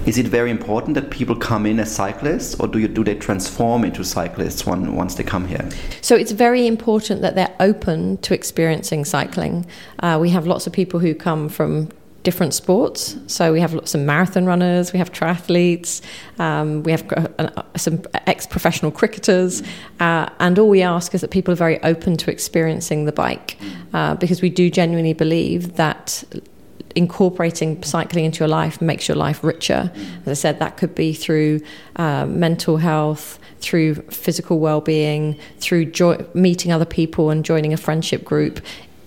is 0.05 0.17
it 0.17 0.27
very 0.27 0.51
important 0.51 0.95
that 0.95 1.09
people 1.09 1.35
come 1.35 1.65
in 1.65 1.79
as 1.79 1.93
cyclists, 1.93 2.55
or 2.55 2.67
do 2.67 2.79
you 2.79 2.87
do 2.87 3.03
they 3.03 3.15
transform 3.15 3.83
into 3.83 4.03
cyclists 4.03 4.65
one, 4.65 4.95
once 4.95 5.15
they 5.15 5.23
come 5.23 5.34
here? 5.43 5.67
So, 5.99 6.15
it's 6.15 6.31
very 6.31 6.65
important 6.65 7.21
that 7.21 7.35
they're 7.35 7.53
open 7.59 8.17
to 8.19 8.33
experiencing 8.33 9.03
cycling. 9.03 9.65
Uh, 9.99 10.17
we 10.21 10.29
have 10.29 10.47
lots 10.47 10.65
of 10.67 10.71
people 10.71 11.01
who 11.01 11.13
come 11.13 11.49
from 11.49 11.89
different 12.25 12.53
sports. 12.53 13.15
So 13.27 13.53
we 13.53 13.61
have 13.61 13.73
lots 13.73 13.95
of 13.95 14.01
marathon 14.01 14.45
runners, 14.45 14.91
we 14.91 14.99
have 14.99 15.11
triathletes, 15.11 16.01
um, 16.39 16.83
we 16.83 16.91
have 16.91 17.05
uh, 17.13 17.61
some 17.77 18.01
ex 18.25 18.45
professional 18.47 18.91
cricketers. 18.91 19.61
Uh, 20.01 20.27
and 20.39 20.59
all 20.59 20.67
we 20.67 20.81
ask 20.81 21.13
is 21.13 21.21
that 21.21 21.29
people 21.29 21.53
are 21.53 21.55
very 21.67 21.81
open 21.83 22.17
to 22.17 22.31
experiencing 22.31 23.05
the 23.05 23.11
bike 23.11 23.57
uh, 23.93 24.15
because 24.15 24.41
we 24.41 24.49
do 24.49 24.69
genuinely 24.69 25.13
believe 25.13 25.75
that 25.75 26.23
incorporating 26.95 27.81
cycling 27.83 28.25
into 28.25 28.39
your 28.39 28.47
life 28.47 28.81
makes 28.81 29.07
your 29.07 29.17
life 29.17 29.43
richer. 29.43 29.91
As 30.25 30.27
I 30.27 30.33
said, 30.33 30.59
that 30.59 30.77
could 30.77 30.95
be 30.95 31.13
through 31.13 31.61
uh, 31.97 32.25
mental 32.25 32.77
health, 32.77 33.37
through 33.65 33.95
physical 34.23 34.59
well-being, 34.59 35.37
through 35.57 35.85
jo- 35.85 36.25
meeting 36.33 36.71
other 36.71 36.85
people 36.85 37.31
and 37.31 37.43
joining 37.43 37.73
a 37.73 37.77
friendship 37.77 38.23
group. 38.23 38.59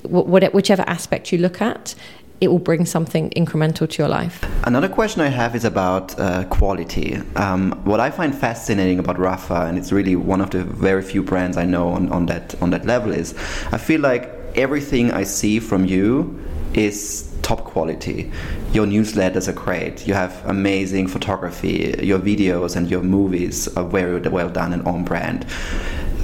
Wh- 0.03 0.55
whichever 0.55 0.85
aspect 0.87 1.33
you 1.33 1.39
look 1.39 1.63
at, 1.63 1.95
it 2.41 2.49
will 2.49 2.59
bring 2.71 2.87
something 2.87 3.31
incremental 3.31 3.89
to 3.89 4.03
your 4.03 4.09
life. 4.09 4.45
Another 4.65 4.89
question 4.89 5.21
I 5.23 5.29
have 5.29 5.57
is 5.57 5.65
about 5.65 6.19
uh, 6.19 6.45
quality. 6.45 7.17
Um, 7.37 7.73
what 7.85 8.01
I 8.01 8.11
find 8.11 8.35
fascinating 8.35 8.99
about 8.99 9.17
Rapha, 9.17 9.69
and 9.69 9.79
it's 9.79 9.93
really 9.93 10.17
one 10.17 10.41
of 10.41 10.51
the 10.51 10.63
very 10.63 11.03
few 11.03 11.23
brands 11.23 11.57
I 11.57 11.65
know 11.65 11.89
on, 11.89 12.09
on 12.11 12.27
that 12.27 12.55
on 12.63 12.71
that 12.71 12.85
level, 12.85 13.13
is 13.13 13.35
I 13.73 13.79
feel 13.79 14.01
like 14.01 14.31
everything 14.55 15.13
I 15.13 15.25
see 15.25 15.61
from 15.61 15.85
you 15.85 16.39
is 16.75 17.33
top 17.49 17.65
quality. 17.65 18.31
Your 18.75 18.87
newsletters 18.87 19.49
are 19.49 19.55
great. 19.55 20.07
You 20.07 20.13
have 20.13 20.45
amazing 20.45 21.09
photography. 21.09 21.95
Your 22.03 22.19
videos 22.19 22.77
and 22.77 22.91
your 22.91 23.03
movies 23.03 23.75
are 23.75 23.85
very 23.85 24.21
well 24.21 24.51
done 24.51 24.75
and 24.75 24.87
on 24.87 25.03
brand. 25.03 25.47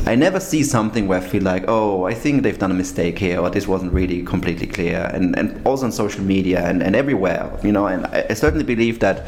I 0.07 0.17
never 0.17 0.39
see 0.39 0.63
something 0.63 1.09
where 1.09 1.21
I 1.21 1.23
feel 1.23 1.43
like, 1.43 1.65
oh, 1.67 2.05
I 2.05 2.13
think 2.13 2.43
they've 2.43 2.59
done 2.59 2.71
a 2.71 2.75
mistake 2.75 3.19
here, 3.19 3.41
or 3.41 3.49
this 3.49 3.67
wasn't 3.67 3.95
really 3.95 4.23
completely 4.23 4.67
clear. 4.67 5.11
And, 5.15 5.35
and 5.39 5.67
also 5.67 5.87
on 5.87 5.93
social 5.93 6.23
media 6.23 6.61
and, 6.69 6.83
and 6.83 6.95
everywhere, 6.95 7.59
you 7.65 7.73
know. 7.73 7.87
And 7.87 8.05
I, 8.09 8.27
I 8.29 8.35
certainly 8.35 8.67
believe 8.67 9.01
that 9.01 9.27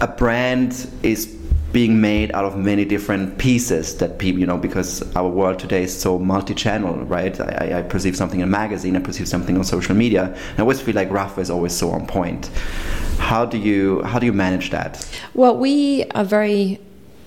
a 0.00 0.08
brand 0.08 0.90
is 1.04 1.37
being 1.72 2.00
made 2.00 2.32
out 2.32 2.44
of 2.44 2.56
many 2.56 2.84
different 2.84 3.36
pieces 3.36 3.98
that 3.98 4.18
people, 4.18 4.40
you 4.40 4.46
know, 4.46 4.56
because 4.56 5.02
our 5.14 5.28
world 5.28 5.58
today 5.58 5.82
is 5.82 5.98
so 5.98 6.18
multi-channel, 6.18 7.04
right? 7.04 7.38
I, 7.40 7.80
I 7.80 7.82
perceive 7.82 8.16
something 8.16 8.40
in 8.40 8.44
a 8.44 8.50
magazine, 8.50 8.96
I 8.96 9.00
perceive 9.00 9.28
something 9.28 9.56
on 9.56 9.64
social 9.64 9.94
media, 9.94 10.24
and 10.24 10.58
I 10.58 10.62
always 10.62 10.80
feel 10.80 10.94
like 10.94 11.10
Rapha 11.10 11.38
is 11.38 11.50
always 11.50 11.74
so 11.76 11.90
on 11.90 12.06
point. 12.06 12.46
How 13.18 13.44
do 13.44 13.58
you 13.58 14.02
how 14.02 14.18
do 14.18 14.26
you 14.26 14.32
manage 14.32 14.70
that? 14.70 15.06
Well, 15.34 15.56
we 15.56 16.04
are 16.14 16.24
very 16.24 16.80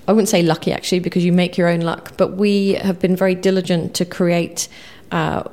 I 0.07 0.13
wouldn't 0.13 0.29
say 0.29 0.41
lucky 0.41 0.71
actually, 0.71 0.99
because 0.99 1.23
you 1.23 1.31
make 1.31 1.57
your 1.57 1.67
own 1.67 1.81
luck, 1.81 2.17
but 2.17 2.33
we 2.33 2.73
have 2.73 2.99
been 2.99 3.15
very 3.15 3.35
diligent 3.35 3.93
to 3.95 4.05
create 4.05 4.67
uh, 5.11 5.43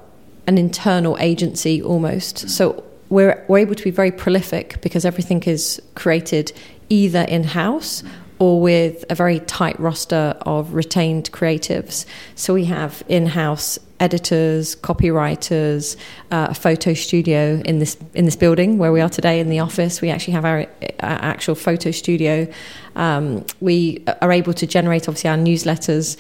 an 0.46 0.56
internal 0.56 1.16
agency 1.20 1.82
almost. 1.82 2.48
So 2.48 2.82
we're, 3.10 3.44
we're 3.48 3.58
able 3.58 3.74
to 3.74 3.84
be 3.84 3.90
very 3.90 4.10
prolific 4.10 4.80
because 4.80 5.04
everything 5.04 5.42
is 5.42 5.80
created 5.94 6.52
either 6.88 7.22
in 7.22 7.44
house 7.44 8.02
or 8.38 8.60
with 8.60 9.04
a 9.10 9.14
very 9.14 9.40
tight 9.40 9.78
roster 9.80 10.36
of 10.42 10.74
retained 10.74 11.30
creatives. 11.32 12.06
So 12.34 12.54
we 12.54 12.66
have 12.66 13.02
in 13.08 13.26
house 13.26 13.78
editors, 14.00 14.76
copywriters, 14.76 15.96
uh, 16.30 16.48
a 16.50 16.54
photo 16.54 16.94
studio 16.94 17.60
in 17.64 17.78
this 17.80 17.96
in 18.14 18.24
this 18.24 18.36
building 18.36 18.78
where 18.78 18.92
we 18.92 19.00
are 19.00 19.08
today 19.08 19.40
in 19.40 19.48
the 19.48 19.58
office. 19.58 20.00
We 20.00 20.10
actually 20.10 20.34
have 20.34 20.44
our, 20.44 20.66
our 21.00 21.18
actual 21.34 21.54
photo 21.54 21.90
studio. 21.90 22.46
Um, 22.94 23.44
we 23.60 24.04
are 24.22 24.32
able 24.32 24.54
to 24.54 24.66
generate 24.66 25.08
obviously 25.08 25.30
our 25.30 25.36
newsletters. 25.36 26.16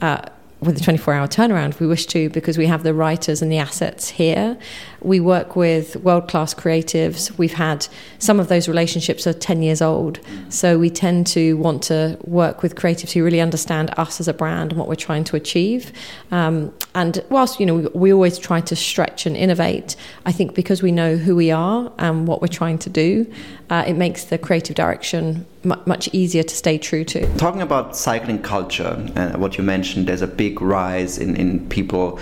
Uh, 0.00 0.22
with 0.60 0.76
a 0.76 0.80
24 0.80 1.14
hour 1.14 1.26
turnaround 1.26 1.70
if 1.70 1.80
we 1.80 1.86
wish 1.86 2.06
to, 2.06 2.28
because 2.30 2.58
we 2.58 2.66
have 2.66 2.82
the 2.82 2.92
writers 2.92 3.40
and 3.40 3.50
the 3.50 3.58
assets 3.58 4.10
here. 4.10 4.58
We 5.00 5.20
work 5.20 5.56
with 5.56 5.96
world 5.96 6.28
class 6.28 6.52
creatives. 6.52 7.36
We've 7.38 7.54
had 7.54 7.86
some 8.18 8.38
of 8.38 8.48
those 8.48 8.68
relationships 8.68 9.26
are 9.26 9.32
10 9.32 9.62
years 9.62 9.80
old. 9.80 10.20
So 10.50 10.78
we 10.78 10.90
tend 10.90 11.26
to 11.28 11.56
want 11.56 11.82
to 11.84 12.18
work 12.24 12.62
with 12.62 12.74
creatives 12.74 13.12
who 13.12 13.24
really 13.24 13.40
understand 13.40 13.92
us 13.96 14.20
as 14.20 14.28
a 14.28 14.34
brand 14.34 14.72
and 14.72 14.78
what 14.78 14.88
we're 14.88 14.96
trying 14.96 15.24
to 15.24 15.36
achieve. 15.36 15.92
Um, 16.30 16.72
and 16.94 17.24
whilst, 17.30 17.60
you 17.60 17.66
know, 17.66 17.76
we, 17.76 17.86
we, 17.94 18.12
always 18.12 18.38
try 18.38 18.60
to 18.60 18.74
stretch 18.74 19.24
and 19.24 19.36
innovate, 19.36 19.94
I 20.26 20.32
think 20.32 20.54
because 20.54 20.82
we 20.82 20.90
know 20.90 21.16
who 21.16 21.36
we 21.36 21.50
are 21.50 21.92
and 21.98 22.26
what 22.26 22.42
we're 22.42 22.48
trying 22.48 22.78
to 22.78 22.90
do, 22.90 23.32
uh, 23.70 23.84
it 23.86 23.94
makes 23.94 24.24
the 24.24 24.36
creative 24.36 24.74
direction 24.74 25.46
much 25.62 26.08
easier 26.12 26.42
to 26.42 26.56
stay 26.56 26.78
true 26.78 27.04
to. 27.04 27.26
Talking 27.36 27.62
about 27.62 27.96
cycling 27.96 28.42
culture, 28.42 28.96
uh, 29.14 29.38
what 29.38 29.58
you 29.58 29.64
mentioned, 29.64 30.08
there's 30.08 30.22
a 30.22 30.26
big 30.26 30.49
rise 30.58 31.18
in, 31.18 31.36
in 31.36 31.68
people 31.68 32.18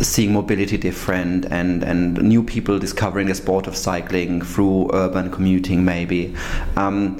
seeing 0.00 0.32
mobility 0.32 0.76
different 0.76 1.46
and, 1.46 1.82
and 1.82 2.20
new 2.22 2.42
people 2.42 2.78
discovering 2.78 3.28
the 3.28 3.34
sport 3.34 3.66
of 3.66 3.76
cycling 3.76 4.42
through 4.42 4.90
urban 4.92 5.30
commuting, 5.30 5.84
maybe. 5.84 6.34
Um, 6.76 7.18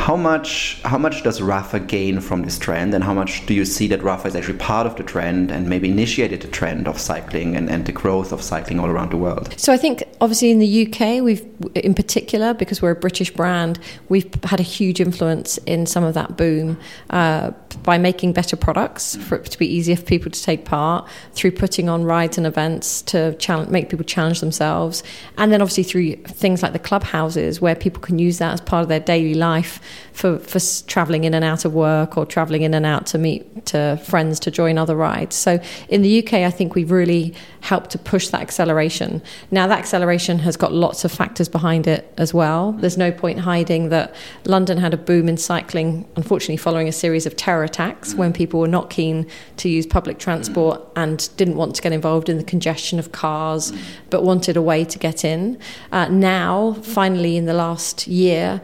how 0.00 0.16
much 0.16 0.80
how 0.82 0.96
much 0.96 1.22
does 1.22 1.40
Rapha 1.40 1.86
gain 1.86 2.20
from 2.20 2.42
this 2.42 2.58
trend, 2.58 2.94
and 2.94 3.04
how 3.04 3.12
much 3.12 3.44
do 3.44 3.52
you 3.52 3.66
see 3.66 3.86
that 3.88 4.00
Rapha 4.00 4.26
is 4.26 4.34
actually 4.34 4.58
part 4.58 4.86
of 4.86 4.96
the 4.96 5.02
trend 5.02 5.50
and 5.50 5.68
maybe 5.68 5.90
initiated 5.90 6.40
the 6.40 6.48
trend 6.48 6.88
of 6.88 6.98
cycling 6.98 7.54
and, 7.54 7.68
and 7.68 7.84
the 7.84 7.92
growth 7.92 8.32
of 8.32 8.40
cycling 8.42 8.80
all 8.80 8.88
around 8.88 9.10
the 9.10 9.18
world? 9.18 9.54
So 9.58 9.74
I 9.74 9.76
think 9.76 10.02
obviously 10.22 10.50
in 10.50 10.58
the 10.58 10.86
UK, 10.86 11.22
we've 11.22 11.44
in 11.74 11.94
particular 11.94 12.54
because 12.54 12.80
we're 12.80 12.92
a 12.92 13.02
British 13.08 13.30
brand, 13.30 13.78
we've 14.08 14.32
had 14.44 14.58
a 14.58 14.64
huge 14.64 15.02
influence 15.02 15.58
in 15.58 15.84
some 15.84 16.02
of 16.02 16.14
that 16.14 16.34
boom 16.34 16.78
uh, 17.10 17.50
by 17.82 17.98
making 17.98 18.32
better 18.32 18.56
products 18.56 19.16
for 19.16 19.36
it 19.36 19.44
to 19.50 19.58
be 19.58 19.66
easier 19.66 19.96
for 19.96 20.04
people 20.04 20.30
to 20.30 20.42
take 20.42 20.64
part, 20.64 21.06
through 21.34 21.52
putting 21.52 21.90
on 21.90 22.04
rides 22.04 22.38
and 22.38 22.46
events 22.46 23.02
to 23.02 23.36
make 23.68 23.90
people 23.90 24.04
challenge 24.04 24.40
themselves, 24.40 25.02
and 25.36 25.52
then 25.52 25.60
obviously 25.60 25.84
through 25.84 26.16
things 26.24 26.62
like 26.62 26.72
the 26.72 26.78
clubhouses 26.78 27.60
where 27.60 27.74
people 27.74 28.00
can 28.00 28.18
use 28.18 28.38
that 28.38 28.54
as 28.54 28.60
part 28.62 28.82
of 28.82 28.88
their 28.88 29.00
daily 29.00 29.34
life 29.34 29.78
for, 30.12 30.38
for 30.38 30.60
traveling 30.86 31.24
in 31.24 31.34
and 31.34 31.44
out 31.44 31.64
of 31.64 31.74
work 31.74 32.16
or 32.16 32.26
traveling 32.26 32.62
in 32.62 32.74
and 32.74 32.84
out 32.84 33.06
to 33.06 33.18
meet 33.18 33.66
to 33.66 34.00
friends 34.04 34.40
to 34.40 34.50
join 34.50 34.78
other 34.78 34.96
rides. 34.96 35.36
So 35.36 35.60
in 35.88 36.02
the 36.02 36.24
UK, 36.24 36.34
I 36.34 36.50
think 36.50 36.74
we've 36.74 36.90
really 36.90 37.34
helped 37.60 37.90
to 37.90 37.98
push 37.98 38.28
that 38.28 38.40
acceleration. 38.40 39.22
Now, 39.50 39.66
that 39.66 39.78
acceleration 39.78 40.38
has 40.40 40.56
got 40.56 40.72
lots 40.72 41.04
of 41.04 41.12
factors 41.12 41.48
behind 41.48 41.86
it 41.86 42.12
as 42.16 42.32
well. 42.32 42.72
There's 42.72 42.96
no 42.96 43.12
point 43.12 43.40
hiding 43.40 43.90
that 43.90 44.14
London 44.44 44.78
had 44.78 44.94
a 44.94 44.96
boom 44.96 45.28
in 45.28 45.36
cycling, 45.36 46.08
unfortunately, 46.16 46.56
following 46.56 46.88
a 46.88 46.92
series 46.92 47.26
of 47.26 47.36
terror 47.36 47.64
attacks 47.64 48.14
when 48.14 48.32
people 48.32 48.60
were 48.60 48.68
not 48.68 48.90
keen 48.90 49.26
to 49.58 49.68
use 49.68 49.86
public 49.86 50.18
transport 50.18 50.80
and 50.96 51.28
didn't 51.36 51.56
want 51.56 51.74
to 51.76 51.82
get 51.82 51.92
involved 51.92 52.28
in 52.28 52.38
the 52.38 52.44
congestion 52.44 52.98
of 52.98 53.12
cars, 53.12 53.72
but 54.08 54.22
wanted 54.22 54.56
a 54.56 54.62
way 54.62 54.84
to 54.84 54.98
get 54.98 55.24
in. 55.24 55.58
Uh, 55.92 56.08
now, 56.08 56.74
finally, 56.82 57.36
in 57.36 57.46
the 57.46 57.54
last 57.54 58.06
year, 58.06 58.60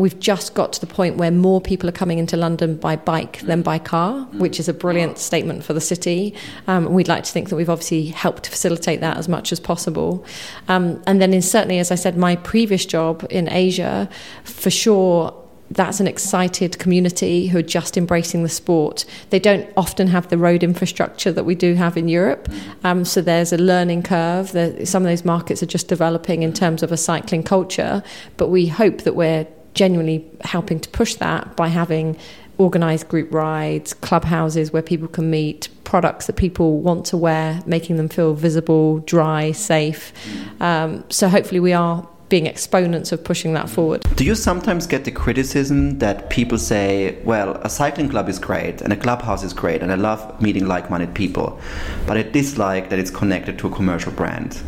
we've 0.00 0.18
just 0.18 0.54
got 0.54 0.72
to 0.72 0.80
the 0.80 0.86
point 0.86 1.16
where 1.16 1.30
more 1.30 1.60
people 1.60 1.88
are 1.88 1.92
coming 1.92 2.18
into 2.18 2.36
London 2.36 2.76
by 2.76 2.96
bike 2.96 3.40
than 3.40 3.62
by 3.62 3.78
car, 3.78 4.24
which 4.32 4.58
is 4.58 4.68
a 4.68 4.74
brilliant 4.74 5.18
statement 5.18 5.62
for 5.62 5.72
the 5.72 5.80
city. 5.80 6.34
Um, 6.66 6.92
we'd 6.92 7.08
like 7.08 7.24
to 7.24 7.32
think 7.32 7.50
that 7.50 7.56
we've 7.56 7.70
obviously 7.70 8.06
helped 8.06 8.48
facilitate 8.48 9.00
that 9.00 9.16
as 9.16 9.28
much 9.28 9.52
as 9.52 9.60
possible. 9.60 10.24
Um, 10.68 11.02
and 11.06 11.20
then, 11.20 11.32
in, 11.34 11.42
certainly, 11.42 11.78
as 11.78 11.90
I 11.90 11.94
said, 11.94 12.16
my 12.16 12.36
previous 12.36 12.86
job 12.86 13.26
in 13.30 13.48
Asia, 13.50 14.08
for 14.44 14.70
sure, 14.70 15.36
that's 15.72 16.00
an 16.00 16.08
excited 16.08 16.78
community 16.80 17.46
who 17.46 17.58
are 17.58 17.62
just 17.62 17.96
embracing 17.96 18.42
the 18.42 18.48
sport. 18.48 19.04
They 19.30 19.38
don't 19.38 19.70
often 19.76 20.08
have 20.08 20.28
the 20.28 20.36
road 20.36 20.64
infrastructure 20.64 21.30
that 21.30 21.44
we 21.44 21.54
do 21.54 21.74
have 21.74 21.96
in 21.96 22.08
Europe, 22.08 22.48
um, 22.82 23.04
so 23.04 23.20
there's 23.20 23.52
a 23.52 23.58
learning 23.58 24.02
curve. 24.02 24.48
some 24.48 25.04
of 25.04 25.08
those 25.08 25.24
markets 25.24 25.62
are 25.62 25.66
just 25.66 25.86
developing 25.86 26.42
in 26.42 26.52
terms 26.52 26.82
of 26.82 26.90
a 26.90 26.96
cycling 26.96 27.44
culture, 27.44 28.02
but 28.36 28.48
we 28.48 28.66
hope 28.66 29.02
that 29.02 29.14
we're 29.14 29.46
genuinely 29.74 30.24
helping 30.42 30.80
to 30.80 30.88
push 30.88 31.14
that 31.16 31.56
by 31.56 31.68
having 31.68 32.16
organized 32.58 33.08
group 33.08 33.32
rides, 33.32 33.94
clubhouses 33.94 34.72
where 34.72 34.82
people 34.82 35.08
can 35.08 35.30
meet, 35.30 35.68
products 35.84 36.26
that 36.26 36.36
people 36.36 36.80
want 36.80 37.06
to 37.06 37.16
wear, 37.16 37.60
making 37.66 37.96
them 37.96 38.08
feel 38.08 38.34
visible, 38.34 38.98
dry, 39.00 39.50
safe. 39.52 40.12
Um, 40.60 41.02
so 41.08 41.28
hopefully 41.28 41.60
we 41.60 41.72
are 41.72 42.06
being 42.28 42.46
exponents 42.46 43.10
of 43.12 43.24
pushing 43.24 43.54
that 43.54 43.68
forward. 43.68 44.02
Do 44.14 44.24
you 44.24 44.34
sometimes 44.34 44.86
get 44.86 45.04
the 45.04 45.10
criticism 45.10 45.98
that 45.98 46.30
people 46.30 46.58
say, 46.58 47.18
well, 47.24 47.56
a 47.62 47.68
cycling 47.68 48.08
club 48.08 48.28
is 48.28 48.38
great 48.38 48.80
and 48.80 48.92
a 48.92 48.96
clubhouse 48.96 49.42
is 49.42 49.52
great 49.52 49.82
and 49.82 49.90
I 49.90 49.96
love 49.96 50.40
meeting 50.40 50.66
like 50.66 50.90
minded 50.90 51.14
people, 51.14 51.58
but 52.06 52.16
I 52.16 52.22
dislike 52.22 52.88
that 52.90 52.98
it's 52.98 53.10
connected 53.10 53.58
to 53.58 53.66
a 53.66 53.70
commercial 53.70 54.12
brand? 54.12 54.62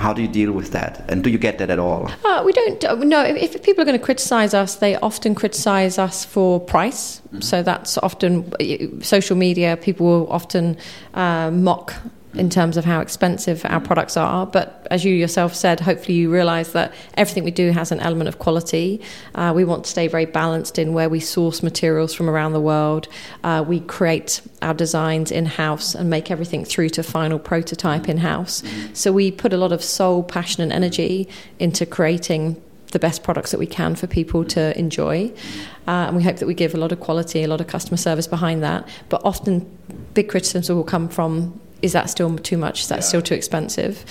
How 0.00 0.14
do 0.14 0.22
you 0.22 0.28
deal 0.28 0.52
with 0.52 0.70
that? 0.72 1.04
And 1.10 1.22
do 1.22 1.28
you 1.30 1.38
get 1.38 1.58
that 1.58 1.68
at 1.68 1.78
all? 1.78 2.10
Uh, 2.24 2.42
we 2.44 2.52
don't. 2.52 2.84
Uh, 2.84 2.94
no, 2.94 3.22
if, 3.22 3.54
if, 3.54 3.62
people 3.62 3.82
are 3.82 3.84
going 3.84 3.98
to 3.98 4.04
criticize 4.04 4.54
us, 4.54 4.76
they 4.76 4.96
often 4.96 5.34
criticize 5.34 5.98
us 5.98 6.24
for 6.24 6.58
price. 6.58 7.20
Mm-hmm. 7.20 7.40
So 7.42 7.62
that's 7.62 7.98
often 7.98 8.52
uh, 8.60 9.02
social 9.02 9.36
media. 9.36 9.76
People 9.76 10.06
will 10.06 10.32
often 10.32 10.78
uh, 11.14 11.50
mock 11.50 11.94
in 12.34 12.48
terms 12.48 12.76
of 12.76 12.84
how 12.84 13.00
expensive 13.00 13.64
our 13.64 13.80
products 13.80 14.16
are. 14.16 14.46
But 14.46 14.86
as 14.90 15.04
you 15.04 15.14
yourself 15.14 15.54
said, 15.54 15.80
hopefully 15.80 16.14
you 16.14 16.30
realize 16.30 16.72
that 16.72 16.92
everything 17.14 17.44
we 17.44 17.50
do 17.50 17.70
has 17.72 17.90
an 17.90 18.00
element 18.00 18.28
of 18.28 18.38
quality. 18.38 19.00
Uh, 19.34 19.52
we 19.54 19.64
want 19.64 19.84
to 19.84 19.90
stay 19.90 20.06
very 20.06 20.26
balanced 20.26 20.78
in 20.78 20.92
where 20.92 21.08
we 21.08 21.18
source 21.18 21.62
materials 21.62 22.14
from 22.14 22.30
around 22.30 22.52
the 22.52 22.60
world. 22.60 23.08
Uh, 23.42 23.64
we 23.66 23.80
create 23.80 24.40
our 24.62 24.74
designs 24.74 25.32
in 25.32 25.46
house 25.46 25.94
and 25.94 26.08
make 26.08 26.30
everything 26.30 26.64
through 26.64 26.90
to 26.90 27.02
final 27.02 27.38
prototype 27.38 28.08
in 28.08 28.18
house. 28.18 28.62
So 28.92 29.12
we 29.12 29.32
put 29.32 29.52
a 29.52 29.56
lot 29.56 29.72
of 29.72 29.82
soul, 29.82 30.22
passion, 30.22 30.62
and 30.62 30.72
energy 30.72 31.28
into 31.58 31.84
creating 31.84 32.62
the 32.92 32.98
best 32.98 33.22
products 33.22 33.50
that 33.52 33.58
we 33.58 33.66
can 33.66 33.94
for 33.94 34.06
people 34.06 34.44
to 34.44 34.76
enjoy. 34.78 35.32
Uh, 35.86 36.06
and 36.06 36.16
we 36.16 36.22
hope 36.22 36.36
that 36.36 36.46
we 36.46 36.54
give 36.54 36.74
a 36.74 36.76
lot 36.76 36.92
of 36.92 37.00
quality, 37.00 37.42
a 37.42 37.48
lot 37.48 37.60
of 37.60 37.66
customer 37.66 37.96
service 37.96 38.26
behind 38.26 38.62
that. 38.62 38.88
But 39.08 39.22
often, 39.24 39.66
big 40.14 40.28
criticisms 40.28 40.70
will 40.70 40.84
come 40.84 41.08
from 41.08 41.60
is 41.82 41.92
that 41.92 42.10
still 42.10 42.36
too 42.38 42.56
much? 42.56 42.82
Is 42.82 42.88
that 42.88 42.96
yeah. 42.96 43.02
still 43.02 43.22
too 43.22 43.34
expensive? 43.34 44.04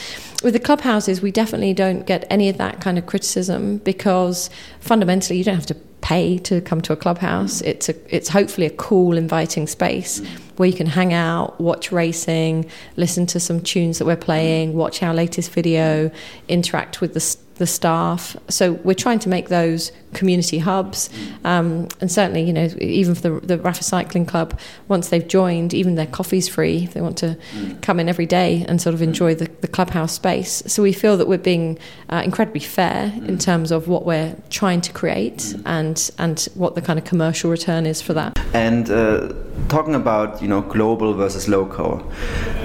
With 0.44 0.54
the 0.54 0.60
clubhouses, 0.60 1.22
we 1.22 1.32
definitely 1.32 1.74
don't 1.74 2.06
get 2.06 2.26
any 2.30 2.50
of 2.50 2.58
that 2.58 2.82
kind 2.82 2.98
of 2.98 3.06
criticism 3.06 3.78
because 3.80 4.50
fundamentally, 4.80 5.38
you 5.38 5.44
don't 5.44 5.56
have 5.56 5.66
to 5.68 5.76
pay 6.02 6.38
to 6.40 6.62
come 6.62 6.82
to 6.82 6.94
a 6.94 6.96
clubhouse. 6.96 7.62
Mm. 7.62 7.68
It's 7.68 7.90
a, 7.90 8.16
it's 8.16 8.30
hopefully 8.30 8.68
a 8.68 8.72
cool, 8.72 9.18
inviting 9.18 9.68
space 9.68 10.22
mm. 10.22 10.28
where 10.58 10.70
you 10.70 10.76
can 10.76 10.88
hang 10.88 11.14
out, 11.14 11.60
watch 11.60 11.92
racing, 11.92 12.70
listen 12.96 13.26
to 13.28 13.40
some 13.40 13.62
tunes 13.62 14.00
that 14.00 14.06
we're 14.06 14.16
playing, 14.16 14.74
mm. 14.74 14.76
watch 14.76 15.04
our 15.04 15.14
latest 15.14 15.52
video, 15.52 16.12
interact 16.48 17.02
with 17.02 17.14
the 17.14 17.38
the 17.60 17.68
staff. 17.68 18.36
So 18.48 18.74
we're 18.86 18.94
trying 18.94 19.20
to 19.20 19.30
make 19.30 19.50
those 19.50 19.92
community 20.14 20.60
hubs, 20.60 21.10
um, 21.44 21.88
and 22.02 22.12
certainly, 22.12 22.44
you 22.44 22.54
know, 22.54 22.70
even 22.80 23.16
for 23.16 23.22
the, 23.22 23.40
the 23.46 23.58
Rapha 23.58 23.84
Cycling 23.84 24.26
Club, 24.26 24.60
once 24.88 25.10
they've 25.10 25.28
joined, 25.28 25.74
even 25.74 25.96
their 25.96 26.08
coffee's 26.08 26.48
free. 26.48 26.88
They 26.88 27.02
want 27.02 27.18
to 27.20 27.38
come 27.82 28.00
in 28.00 28.10
every 28.10 28.26
day 28.26 28.66
and 28.68 28.82
sort 28.82 28.94
of 28.94 29.02
enjoy 29.02 29.36
the, 29.36 29.50
the 29.62 29.68
clubhouse 29.68 30.14
space. 30.14 30.64
So 30.68 30.84
we 30.84 30.94
feel 30.94 31.18
that 31.18 31.28
we're 31.28 31.38
being 31.38 31.78
uh, 32.10 32.22
incredibly 32.24 32.62
fair 32.62 33.14
in 33.28 33.38
terms 33.38 33.72
of 33.72 33.88
what 33.88 34.06
we're 34.06 34.36
trying 34.50 34.82
to 34.82 34.94
create 34.94 35.56
and 35.66 36.10
and 36.18 36.48
what 36.56 36.76
the 36.76 36.82
kind 36.82 36.98
of 36.98 37.06
commercial 37.06 37.50
return 37.52 37.86
is 37.86 38.02
for 38.02 38.14
that. 38.14 38.40
And 38.54 38.90
uh, 38.90 39.34
talking 39.68 39.96
about 39.96 40.42
you 40.42 40.48
know 40.48 40.62
global 40.62 41.14
versus 41.14 41.48
local, 41.48 42.00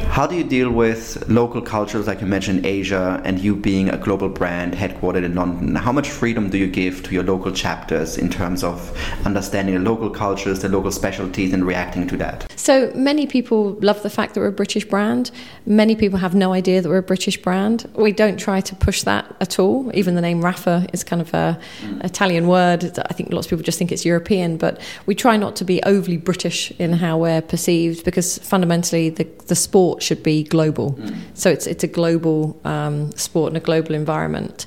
how 0.09 0.27
do 0.27 0.37
you 0.37 0.45
deal 0.45 0.71
with 0.71 1.29
local 1.29 1.61
cultures 1.61 2.07
like 2.07 2.21
you 2.21 2.27
mentioned 2.27 2.65
Asia 2.65 3.21
and 3.25 3.39
you 3.39 3.57
being 3.57 3.89
a 3.91 3.97
global 3.97 4.29
brand 4.29 4.75
headquartered 4.75 5.25
in 5.25 5.35
London? 5.35 5.75
How 5.75 5.93
much 5.93 6.09
freedom 6.09 6.51
do 6.51 6.59
you 6.59 6.69
give 6.69 7.03
to 7.05 7.13
your 7.13 7.25
local 7.25 7.34
chapters 7.53 8.19
in 8.19 8.29
terms 8.29 8.65
of 8.65 8.77
understanding 9.25 9.75
the 9.75 9.81
local 9.81 10.11
cultures, 10.11 10.61
the 10.61 10.69
local 10.69 10.91
specialties, 10.91 11.53
and 11.53 11.67
reacting 11.67 12.07
to 12.09 12.17
that? 12.17 12.51
So 12.57 12.93
many 12.95 13.27
people 13.27 13.73
love 13.81 14.03
the 14.03 14.11
fact 14.11 14.35
that 14.35 14.41
we're 14.41 14.49
a 14.49 14.53
British 14.53 14.85
brand. 14.85 15.31
Many 15.67 15.97
people 15.97 16.19
have 16.19 16.35
no 16.35 16.53
idea 16.53 16.81
that 16.81 16.89
we're 16.89 16.99
a 16.99 17.03
British 17.03 17.41
brand. 17.41 17.91
We 17.95 18.13
don't 18.13 18.39
try 18.39 18.61
to 18.61 18.75
push 18.75 19.03
that 19.03 19.25
at 19.41 19.59
all. 19.59 19.91
Even 19.95 20.15
the 20.15 20.21
name 20.21 20.43
Rapha 20.43 20.89
is 20.93 21.05
kind 21.05 21.23
of 21.23 21.33
a 21.35 21.59
mm. 21.81 22.05
Italian 22.05 22.47
word. 22.47 22.99
I 22.99 23.13
think 23.13 23.33
lots 23.33 23.47
of 23.47 23.51
people 23.51 23.65
just 23.65 23.79
think 23.79 23.93
it's 23.93 24.05
European, 24.05 24.57
but 24.57 24.81
we 25.07 25.15
try 25.15 25.37
not 25.37 25.57
to 25.57 25.65
be 25.65 25.83
overly 25.85 26.17
British 26.17 26.71
in 26.73 26.93
how 26.93 27.19
we're 27.19 27.43
perceived 27.43 28.05
because 28.05 28.39
fundamentally 28.39 29.11
the, 29.11 29.25
the 29.47 29.55
sport 29.55 30.03
should 30.03 30.23
be 30.23 30.45
global. 30.45 30.93
Mm. 30.93 31.17
So 31.35 31.51
it's 31.51 31.67
it's 31.67 31.85
a 31.85 31.89
global 31.89 32.59
um, 32.65 33.11
sport 33.13 33.49
and 33.49 33.57
a 33.57 33.61
global 33.61 33.95
environment. 33.95 34.67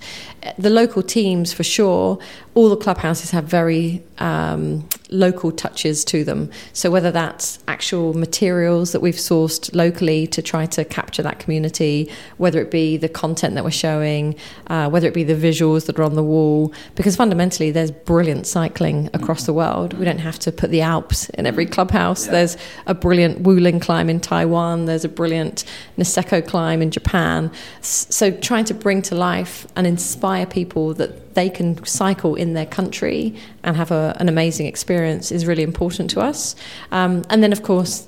The 0.58 0.70
local 0.70 1.04
teams, 1.04 1.54
for 1.54 1.63
sure, 1.63 2.20
all 2.56 2.70
the 2.70 2.77
clubhouses 2.77 3.32
have 3.32 3.46
very 3.46 4.04
um, 4.20 4.88
local 5.10 5.52
touches 5.52 6.04
to 6.06 6.24
them. 6.24 6.50
So 6.74 6.92
whether 6.92 7.12
that's 7.12 7.60
actual 7.68 8.14
materials 8.14 8.92
that 8.92 9.02
we've 9.02 9.16
sourced 9.16 9.74
locally 9.74 10.28
to 10.28 10.42
try 10.42 10.66
to 10.68 10.84
capture 10.86 11.24
that 11.24 11.40
community, 11.40 12.12
whether 12.38 12.60
it 12.62 12.72
be 12.72 12.98
the 12.98 13.10
content 13.10 13.56
that 13.56 13.64
we're 13.64 13.72
showing, 13.72 14.36
uh, 14.68 14.90
whether 14.90 15.08
it 15.08 15.14
be 15.14 15.24
the 15.24 15.36
visuals 15.36 15.86
that 15.86 15.98
are 16.00 16.04
on 16.04 16.16
the 16.16 16.24
wall, 16.24 16.74
because 16.96 17.16
fundamentally 17.16 17.72
there's 17.72 17.92
brilliant 17.92 18.48
cycling 18.48 19.10
across 19.14 19.46
the 19.46 19.54
world. 19.54 19.94
We 19.94 20.06
don't 20.06 20.20
have 20.20 20.40
to 20.40 20.52
put 20.52 20.72
the 20.72 20.82
Alps 20.82 21.30
in 21.30 21.46
every 21.46 21.66
clubhouse. 21.66 22.26
Yeah. 22.26 22.32
There's 22.34 22.58
a 22.86 22.94
brilliant 22.94 23.44
Wuling 23.44 23.82
climb 23.82 24.10
in 24.10 24.20
Taiwan. 24.20 24.86
There's 24.86 25.06
a 25.06 25.10
brilliant 25.10 25.64
Niseko 25.98 26.46
climb 26.46 26.82
in 26.82 26.92
Japan. 26.92 27.52
So 27.82 28.32
trying 28.32 28.66
to 28.66 28.74
bring 28.74 29.02
to 29.04 29.16
life 29.16 29.68
and 29.76 29.88
inspire 29.88 30.46
people 30.46 30.94
that 30.96 31.26
they 31.38 31.50
can 31.51 31.86
cycle 31.86 32.34
in 32.34 32.53
their 32.56 32.65
country 32.65 33.36
and 33.63 33.77
have 33.77 33.91
a, 33.91 34.17
an 34.20 34.27
amazing 34.27 34.65
experience 34.65 35.32
is 35.32 35.46
really 35.46 35.62
important 35.62 36.10
to 36.10 36.20
us. 36.20 36.56
Um, 36.91 37.24
and 37.29 37.44
then, 37.44 37.51
of 37.51 37.62
course, 37.62 38.08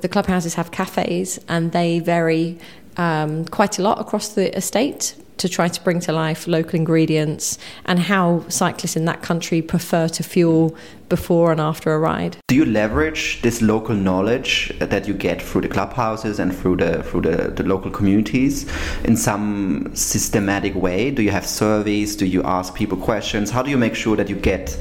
the 0.00 0.08
clubhouses 0.08 0.54
have 0.54 0.70
cafes 0.70 1.38
and 1.46 1.72
they 1.72 2.00
vary 2.00 2.58
um, 2.96 3.44
quite 3.44 3.78
a 3.78 3.82
lot 3.82 4.00
across 4.00 4.30
the 4.30 4.56
estate 4.56 5.14
to 5.40 5.48
try 5.48 5.68
to 5.68 5.80
bring 5.82 6.00
to 6.00 6.12
life 6.12 6.46
local 6.46 6.76
ingredients 6.76 7.58
and 7.86 7.98
how 7.98 8.44
cyclists 8.48 8.96
in 8.96 9.06
that 9.06 9.22
country 9.22 9.62
prefer 9.62 10.06
to 10.08 10.22
fuel 10.22 10.76
before 11.08 11.50
and 11.50 11.60
after 11.60 11.92
a 11.92 11.98
ride. 11.98 12.36
Do 12.48 12.54
you 12.54 12.64
leverage 12.64 13.42
this 13.42 13.60
local 13.60 13.94
knowledge 13.94 14.72
that 14.78 15.08
you 15.08 15.12
get 15.12 15.42
through 15.42 15.62
the 15.62 15.68
clubhouses 15.68 16.38
and 16.38 16.56
through 16.56 16.76
the 16.76 17.02
through 17.02 17.22
the, 17.22 17.50
the 17.50 17.64
local 17.64 17.90
communities 17.90 18.70
in 19.04 19.16
some 19.16 19.90
systematic 19.94 20.74
way? 20.74 21.10
Do 21.10 21.22
you 21.22 21.32
have 21.32 21.46
surveys? 21.46 22.16
Do 22.16 22.26
you 22.26 22.42
ask 22.44 22.74
people 22.74 22.96
questions? 22.96 23.50
How 23.50 23.62
do 23.62 23.70
you 23.70 23.76
make 23.76 23.94
sure 23.94 24.16
that 24.16 24.28
you 24.28 24.36
get 24.36 24.78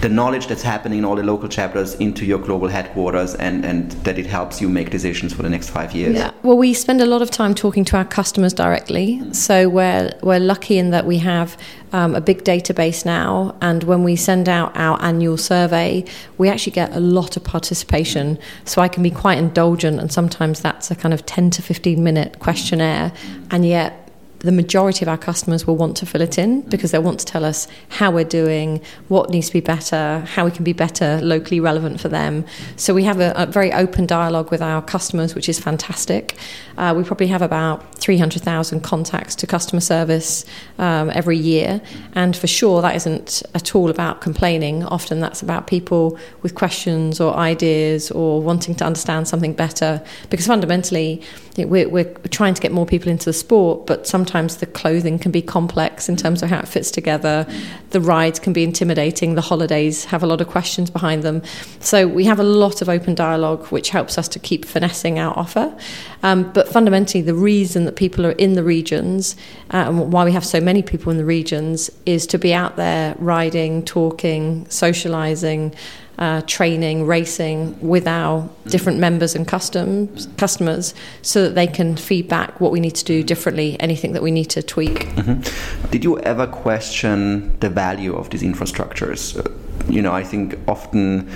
the 0.00 0.08
knowledge 0.08 0.46
that's 0.48 0.62
happening 0.62 0.98
in 0.98 1.04
all 1.04 1.16
the 1.16 1.22
local 1.22 1.48
chapters 1.48 1.94
into 1.96 2.24
your 2.24 2.38
global 2.38 2.68
headquarters 2.68 3.34
and, 3.34 3.64
and 3.64 3.92
that 4.04 4.18
it 4.18 4.26
helps 4.26 4.60
you 4.60 4.68
make 4.68 4.90
decisions 4.90 5.32
for 5.32 5.42
the 5.42 5.50
next 5.50 5.68
five 5.68 5.92
years? 5.92 6.16
Yeah. 6.16 6.32
Well, 6.42 6.56
we 6.56 6.74
spend 6.74 7.00
a 7.00 7.06
lot 7.06 7.22
of 7.22 7.30
time 7.30 7.54
talking 7.54 7.84
to 7.86 7.96
our 7.96 8.04
customers 8.04 8.54
directly. 8.54 9.18
Mm. 9.18 9.36
So 9.36 9.68
we're, 9.72 10.12
we're 10.22 10.38
lucky 10.38 10.78
in 10.78 10.90
that 10.90 11.06
we 11.06 11.18
have 11.18 11.56
um, 11.92 12.14
a 12.14 12.20
big 12.20 12.44
database 12.44 13.04
now, 13.04 13.56
and 13.60 13.84
when 13.84 14.04
we 14.04 14.16
send 14.16 14.48
out 14.48 14.76
our 14.76 15.00
annual 15.02 15.36
survey, 15.36 16.04
we 16.38 16.48
actually 16.48 16.72
get 16.72 16.94
a 16.94 17.00
lot 17.00 17.36
of 17.36 17.44
participation. 17.44 18.38
So 18.64 18.80
I 18.80 18.88
can 18.88 19.02
be 19.02 19.10
quite 19.10 19.38
indulgent, 19.38 20.00
and 20.00 20.12
sometimes 20.12 20.60
that's 20.60 20.90
a 20.90 20.94
kind 20.94 21.12
of 21.12 21.26
10 21.26 21.50
to 21.50 21.62
15 21.62 22.02
minute 22.02 22.38
questionnaire, 22.38 23.12
and 23.50 23.66
yet 23.66 24.01
the 24.42 24.52
majority 24.52 25.04
of 25.04 25.08
our 25.08 25.16
customers 25.16 25.66
will 25.66 25.76
want 25.76 25.96
to 25.96 26.06
fill 26.06 26.20
it 26.20 26.36
in 26.36 26.62
because 26.62 26.90
they 26.90 26.98
want 26.98 27.20
to 27.20 27.24
tell 27.24 27.44
us 27.44 27.68
how 27.88 28.10
we're 28.10 28.24
doing, 28.24 28.80
what 29.06 29.30
needs 29.30 29.46
to 29.46 29.52
be 29.52 29.60
better, 29.60 30.24
how 30.26 30.44
we 30.44 30.50
can 30.50 30.64
be 30.64 30.72
better, 30.72 31.20
locally 31.22 31.60
relevant 31.60 32.00
for 32.00 32.08
them. 32.08 32.44
So 32.76 32.92
we 32.92 33.04
have 33.04 33.20
a, 33.20 33.32
a 33.36 33.46
very 33.46 33.72
open 33.72 34.04
dialogue 34.04 34.50
with 34.50 34.60
our 34.60 34.82
customers, 34.82 35.36
which 35.36 35.48
is 35.48 35.60
fantastic. 35.60 36.36
Uh, 36.76 36.92
we 36.96 37.04
probably 37.04 37.28
have 37.28 37.40
about 37.40 37.94
300,000 37.94 38.80
contacts 38.80 39.36
to 39.36 39.46
customer 39.46 39.80
service 39.80 40.44
um, 40.78 41.10
every 41.10 41.38
year. 41.38 41.80
And 42.14 42.36
for 42.36 42.48
sure, 42.48 42.82
that 42.82 42.96
isn't 42.96 43.44
at 43.54 43.76
all 43.76 43.90
about 43.90 44.20
complaining. 44.20 44.82
Often 44.84 45.20
that's 45.20 45.42
about 45.42 45.68
people 45.68 46.18
with 46.42 46.56
questions 46.56 47.20
or 47.20 47.34
ideas 47.34 48.10
or 48.10 48.42
wanting 48.42 48.74
to 48.76 48.84
understand 48.84 49.28
something 49.28 49.52
better. 49.52 50.02
Because 50.30 50.48
fundamentally, 50.48 51.22
we're, 51.58 51.88
we're 51.88 52.12
trying 52.30 52.54
to 52.54 52.60
get 52.60 52.72
more 52.72 52.86
people 52.86 53.08
into 53.08 53.26
the 53.26 53.32
sport, 53.32 53.86
but 53.86 54.06
sometimes 54.06 54.31
the 54.32 54.66
clothing 54.66 55.18
can 55.18 55.30
be 55.30 55.42
complex 55.42 56.08
in 56.08 56.16
terms 56.16 56.42
of 56.42 56.50
how 56.50 56.58
it 56.58 56.68
fits 56.68 56.90
together. 56.90 57.46
The 57.90 58.00
rides 58.00 58.38
can 58.38 58.52
be 58.52 58.64
intimidating. 58.64 59.34
The 59.34 59.40
holidays 59.40 60.04
have 60.06 60.22
a 60.22 60.26
lot 60.26 60.40
of 60.40 60.48
questions 60.48 60.90
behind 60.90 61.22
them. 61.22 61.42
So 61.80 62.06
we 62.06 62.24
have 62.24 62.40
a 62.40 62.44
lot 62.44 62.82
of 62.82 62.88
open 62.88 63.14
dialogue, 63.14 63.66
which 63.68 63.90
helps 63.90 64.18
us 64.18 64.28
to 64.28 64.38
keep 64.38 64.64
finessing 64.64 65.18
our 65.18 65.36
offer. 65.38 65.76
Um, 66.22 66.50
but 66.52 66.68
fundamentally, 66.68 67.22
the 67.22 67.34
reason 67.34 67.84
that 67.84 67.96
people 67.96 68.26
are 68.26 68.32
in 68.32 68.54
the 68.54 68.64
regions, 68.64 69.36
uh, 69.72 69.84
and 69.88 70.12
why 70.12 70.24
we 70.24 70.32
have 70.32 70.44
so 70.44 70.60
many 70.60 70.82
people 70.82 71.10
in 71.10 71.18
the 71.18 71.24
regions, 71.24 71.90
is 72.06 72.26
to 72.28 72.38
be 72.38 72.54
out 72.54 72.76
there 72.76 73.14
riding, 73.18 73.84
talking, 73.84 74.66
socializing 74.68 75.74
uh, 76.22 76.40
training, 76.42 77.04
racing 77.04 77.76
with 77.80 78.06
our 78.06 78.48
different 78.66 79.00
members 79.00 79.34
and 79.34 79.48
customs, 79.48 80.28
customers 80.36 80.94
so 81.22 81.42
that 81.42 81.56
they 81.56 81.66
can 81.66 81.96
feedback 81.96 82.60
what 82.60 82.70
we 82.70 82.78
need 82.78 82.94
to 82.94 83.04
do 83.04 83.24
differently, 83.24 83.76
anything 83.80 84.12
that 84.12 84.22
we 84.22 84.30
need 84.30 84.44
to 84.44 84.62
tweak. 84.62 85.00
Mm-hmm. 85.16 85.88
Did 85.90 86.04
you 86.04 86.20
ever 86.20 86.46
question 86.46 87.58
the 87.58 87.68
value 87.68 88.14
of 88.14 88.30
these 88.30 88.42
infrastructures? 88.42 89.36
Uh, 89.36 89.50
you 89.88 90.00
know, 90.00 90.12
I 90.12 90.22
think 90.22 90.56
often 90.68 91.28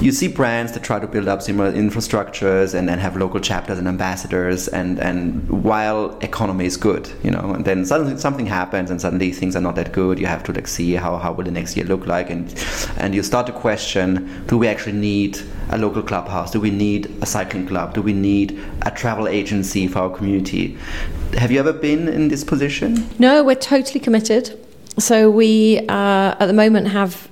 you 0.00 0.12
see 0.12 0.28
brands 0.28 0.72
that 0.72 0.82
try 0.82 0.98
to 0.98 1.06
build 1.06 1.26
up 1.28 1.42
similar 1.42 1.72
infrastructures 1.72 2.74
and 2.74 2.88
then 2.88 2.98
have 2.98 3.16
local 3.16 3.40
chapters 3.40 3.78
and 3.78 3.88
ambassadors 3.88 4.68
and 4.68 4.98
and 5.00 5.48
while 5.48 6.16
economy 6.20 6.66
is 6.66 6.76
good 6.76 7.10
you 7.22 7.30
know 7.30 7.52
and 7.54 7.64
then 7.64 7.84
suddenly 7.84 8.16
something 8.16 8.46
happens 8.46 8.90
and 8.90 9.00
suddenly 9.00 9.32
things 9.32 9.56
are 9.56 9.60
not 9.60 9.74
that 9.74 9.92
good 9.92 10.18
you 10.18 10.26
have 10.26 10.42
to 10.44 10.52
like 10.52 10.68
see 10.68 10.92
how, 10.92 11.16
how 11.16 11.32
will 11.32 11.44
the 11.44 11.50
next 11.50 11.76
year 11.76 11.84
look 11.86 12.06
like 12.06 12.30
and 12.30 12.54
and 12.98 13.14
you 13.14 13.22
start 13.22 13.46
to 13.46 13.52
question 13.52 14.44
do 14.46 14.56
we 14.56 14.68
actually 14.68 14.92
need 14.92 15.38
a 15.70 15.78
local 15.78 16.02
clubhouse? 16.02 16.50
Do 16.50 16.60
we 16.60 16.70
need 16.70 17.10
a 17.20 17.26
cycling 17.26 17.66
club? 17.66 17.94
Do 17.94 18.02
we 18.02 18.12
need 18.12 18.58
a 18.82 18.90
travel 18.90 19.28
agency 19.28 19.86
for 19.86 20.00
our 20.00 20.10
community? 20.10 20.78
Have 21.36 21.50
you 21.50 21.58
ever 21.58 21.72
been 21.72 22.08
in 22.08 22.28
this 22.28 22.44
position? 22.44 23.08
No 23.18 23.44
we're 23.44 23.54
totally 23.54 24.00
committed. 24.00 24.58
So 24.98 25.30
we 25.30 25.78
uh, 25.88 26.36
at 26.40 26.46
the 26.46 26.52
moment 26.52 26.88
have 26.88 27.27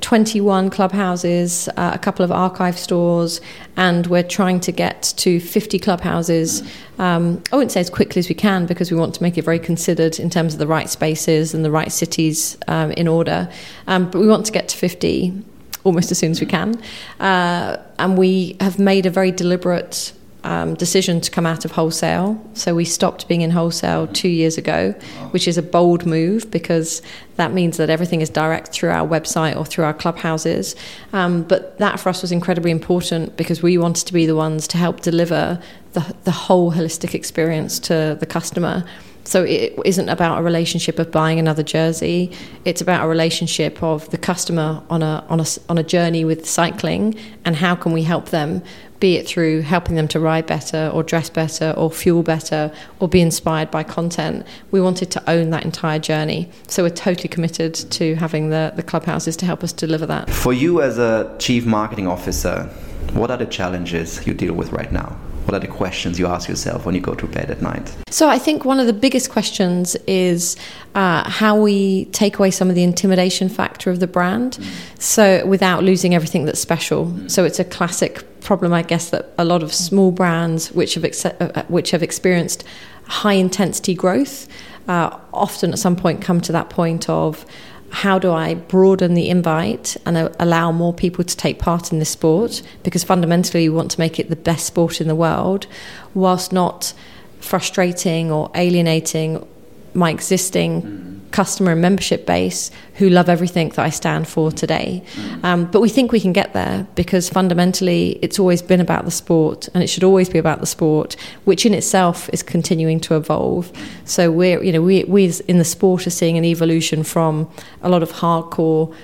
21 0.00 0.70
clubhouses, 0.70 1.68
uh, 1.76 1.90
a 1.94 1.98
couple 1.98 2.24
of 2.24 2.32
archive 2.32 2.78
stores, 2.78 3.40
and 3.76 4.06
we're 4.06 4.22
trying 4.22 4.60
to 4.60 4.72
get 4.72 5.14
to 5.16 5.40
50 5.40 5.78
clubhouses. 5.78 6.62
Um, 6.98 7.42
I 7.52 7.56
wouldn't 7.56 7.72
say 7.72 7.80
as 7.80 7.90
quickly 7.90 8.20
as 8.20 8.28
we 8.28 8.34
can 8.34 8.66
because 8.66 8.90
we 8.90 8.96
want 8.96 9.14
to 9.14 9.22
make 9.22 9.38
it 9.38 9.42
very 9.42 9.58
considered 9.58 10.18
in 10.18 10.30
terms 10.30 10.52
of 10.54 10.58
the 10.58 10.66
right 10.66 10.88
spaces 10.88 11.54
and 11.54 11.64
the 11.64 11.70
right 11.70 11.92
cities 11.92 12.56
um, 12.68 12.92
in 12.92 13.08
order. 13.08 13.48
Um, 13.86 14.10
but 14.10 14.20
we 14.20 14.26
want 14.26 14.46
to 14.46 14.52
get 14.52 14.68
to 14.68 14.76
50 14.76 15.42
almost 15.84 16.10
as 16.10 16.18
soon 16.18 16.30
as 16.30 16.40
we 16.40 16.46
can. 16.46 16.80
Uh, 17.18 17.76
and 17.98 18.18
we 18.18 18.56
have 18.60 18.78
made 18.78 19.06
a 19.06 19.10
very 19.10 19.32
deliberate 19.32 20.12
um, 20.44 20.74
decision 20.74 21.20
to 21.20 21.30
come 21.30 21.46
out 21.46 21.64
of 21.64 21.72
wholesale. 21.72 22.40
So 22.54 22.74
we 22.74 22.84
stopped 22.84 23.28
being 23.28 23.42
in 23.42 23.50
wholesale 23.50 24.06
two 24.06 24.28
years 24.28 24.58
ago, 24.58 24.92
which 25.30 25.46
is 25.46 25.58
a 25.58 25.62
bold 25.62 26.06
move 26.06 26.50
because 26.50 27.02
that 27.36 27.52
means 27.52 27.76
that 27.76 27.90
everything 27.90 28.20
is 28.20 28.30
direct 28.30 28.68
through 28.68 28.90
our 28.90 29.06
website 29.06 29.56
or 29.56 29.64
through 29.64 29.84
our 29.84 29.94
clubhouses. 29.94 30.76
Um, 31.12 31.42
but 31.42 31.78
that 31.78 32.00
for 32.00 32.08
us 32.08 32.22
was 32.22 32.32
incredibly 32.32 32.70
important 32.70 33.36
because 33.36 33.62
we 33.62 33.78
wanted 33.78 34.06
to 34.06 34.12
be 34.12 34.26
the 34.26 34.36
ones 34.36 34.66
to 34.68 34.78
help 34.78 35.00
deliver 35.00 35.60
the, 35.92 36.14
the 36.24 36.30
whole 36.30 36.72
holistic 36.72 37.14
experience 37.14 37.78
to 37.80 38.16
the 38.20 38.26
customer. 38.26 38.84
So 39.30 39.44
it 39.44 39.78
isn't 39.84 40.08
about 40.08 40.40
a 40.40 40.42
relationship 40.42 40.98
of 40.98 41.12
buying 41.12 41.38
another 41.38 41.62
jersey. 41.62 42.32
It's 42.64 42.80
about 42.80 43.04
a 43.04 43.08
relationship 43.08 43.80
of 43.80 44.10
the 44.10 44.18
customer 44.18 44.82
on 44.90 45.04
a 45.04 45.24
on 45.28 45.38
a 45.38 45.46
on 45.68 45.78
a 45.78 45.84
journey 45.84 46.24
with 46.24 46.48
cycling, 46.48 47.14
and 47.44 47.54
how 47.54 47.76
can 47.76 47.92
we 47.92 48.02
help 48.02 48.30
them 48.30 48.60
be 48.98 49.14
it 49.14 49.28
through 49.28 49.60
helping 49.60 49.94
them 49.94 50.08
to 50.08 50.18
ride 50.18 50.46
better 50.46 50.90
or 50.92 51.04
dress 51.04 51.30
better 51.30 51.72
or 51.76 51.92
fuel 51.92 52.24
better 52.24 52.72
or 52.98 53.08
be 53.08 53.20
inspired 53.20 53.70
by 53.70 53.84
content. 53.84 54.44
We 54.72 54.80
wanted 54.80 55.12
to 55.12 55.30
own 55.30 55.50
that 55.50 55.64
entire 55.64 56.00
journey. 56.00 56.50
So 56.66 56.82
we're 56.82 56.90
totally 56.90 57.28
committed 57.28 57.74
to 57.74 58.16
having 58.16 58.50
the, 58.50 58.72
the 58.74 58.82
clubhouses 58.82 59.36
to 59.38 59.46
help 59.46 59.62
us 59.62 59.72
deliver 59.72 60.06
that. 60.06 60.28
For 60.28 60.52
you 60.52 60.82
as 60.82 60.98
a 60.98 61.36
chief 61.38 61.64
marketing 61.64 62.08
officer, 62.08 62.64
what 63.12 63.30
are 63.30 63.38
the 63.38 63.46
challenges 63.46 64.26
you 64.26 64.34
deal 64.34 64.54
with 64.54 64.72
right 64.72 64.92
now? 64.92 65.16
What 65.44 65.54
are 65.54 65.58
the 65.58 65.68
questions 65.68 66.18
you 66.18 66.26
ask 66.26 66.48
yourself 66.48 66.86
when 66.86 66.94
you 66.94 67.00
go 67.00 67.14
to 67.14 67.26
bed 67.26 67.50
at 67.50 67.60
night? 67.60 67.96
So, 68.10 68.28
I 68.28 68.38
think 68.38 68.64
one 68.64 68.78
of 68.78 68.86
the 68.86 68.92
biggest 68.92 69.30
questions 69.30 69.96
is 70.06 70.56
uh, 70.94 71.28
how 71.28 71.60
we 71.60 72.06
take 72.06 72.38
away 72.38 72.50
some 72.50 72.68
of 72.68 72.74
the 72.74 72.82
intimidation 72.82 73.48
factor 73.48 73.90
of 73.90 74.00
the 74.00 74.06
brand, 74.06 74.58
mm. 74.58 75.00
so 75.00 75.44
without 75.46 75.82
losing 75.82 76.14
everything 76.14 76.44
that's 76.44 76.60
special. 76.60 77.06
Mm. 77.06 77.30
So, 77.30 77.44
it's 77.44 77.58
a 77.58 77.64
classic 77.64 78.40
problem, 78.40 78.72
I 78.72 78.82
guess, 78.82 79.10
that 79.10 79.32
a 79.38 79.44
lot 79.44 79.62
of 79.62 79.72
small 79.72 80.12
brands 80.12 80.70
which 80.72 80.94
have 80.94 81.04
ex- 81.04 81.24
uh, 81.24 81.52
uh, 81.54 81.64
which 81.68 81.90
have 81.90 82.02
experienced 82.02 82.64
high 83.06 83.32
intensity 83.32 83.94
growth 83.94 84.46
uh, 84.90 85.16
often 85.32 85.72
at 85.72 85.78
some 85.78 85.94
point 85.94 86.20
come 86.20 86.40
to 86.40 86.52
that 86.52 86.68
point 86.68 87.08
of 87.08 87.46
how 87.90 88.18
do 88.18 88.30
I 88.30 88.54
broaden 88.54 89.14
the 89.14 89.28
invite 89.28 89.96
and 90.06 90.16
allow 90.38 90.72
more 90.72 90.94
people 90.94 91.24
to 91.24 91.36
take 91.36 91.58
part 91.58 91.92
in 91.92 91.98
this 91.98 92.10
sport? 92.10 92.62
Because 92.82 93.04
fundamentally, 93.04 93.68
we 93.68 93.74
want 93.74 93.90
to 93.92 94.00
make 94.00 94.18
it 94.18 94.30
the 94.30 94.36
best 94.36 94.66
sport 94.66 95.00
in 95.00 95.08
the 95.08 95.14
world, 95.14 95.66
whilst 96.14 96.52
not 96.52 96.92
frustrating 97.40 98.30
or 98.30 98.50
alienating 98.54 99.46
my 99.94 100.10
existing 100.10 100.82
mm 100.82 101.09
customer 101.30 101.72
and 101.72 101.80
membership 101.80 102.26
base 102.26 102.70
who 102.94 103.08
love 103.08 103.28
everything 103.28 103.68
that 103.70 103.78
I 103.78 103.90
stand 103.90 104.28
for 104.28 104.50
today. 104.50 105.02
Um, 105.42 105.64
but 105.70 105.80
we 105.80 105.88
think 105.88 106.12
we 106.12 106.20
can 106.20 106.32
get 106.32 106.52
there 106.52 106.86
because 106.94 107.28
fundamentally 107.28 108.18
it's 108.22 108.38
always 108.38 108.62
been 108.62 108.80
about 108.80 109.04
the 109.04 109.10
sport 109.10 109.68
and 109.72 109.82
it 109.82 109.86
should 109.86 110.04
always 110.04 110.28
be 110.28 110.38
about 110.38 110.60
the 110.60 110.66
sport, 110.66 111.16
which 111.44 111.64
in 111.64 111.74
itself 111.74 112.28
is 112.32 112.42
continuing 112.42 113.00
to 113.00 113.16
evolve. 113.16 113.72
So 114.04 114.30
we're, 114.30 114.62
you 114.62 114.72
know, 114.72 114.82
we, 114.82 115.04
we 115.04 115.32
in 115.48 115.58
the 115.58 115.64
sport 115.64 116.06
are 116.06 116.10
seeing 116.10 116.36
an 116.36 116.44
evolution 116.44 117.02
from 117.02 117.50
a 117.82 117.88
lot 117.88 118.02
of 118.02 118.12
hardcore 118.12 118.94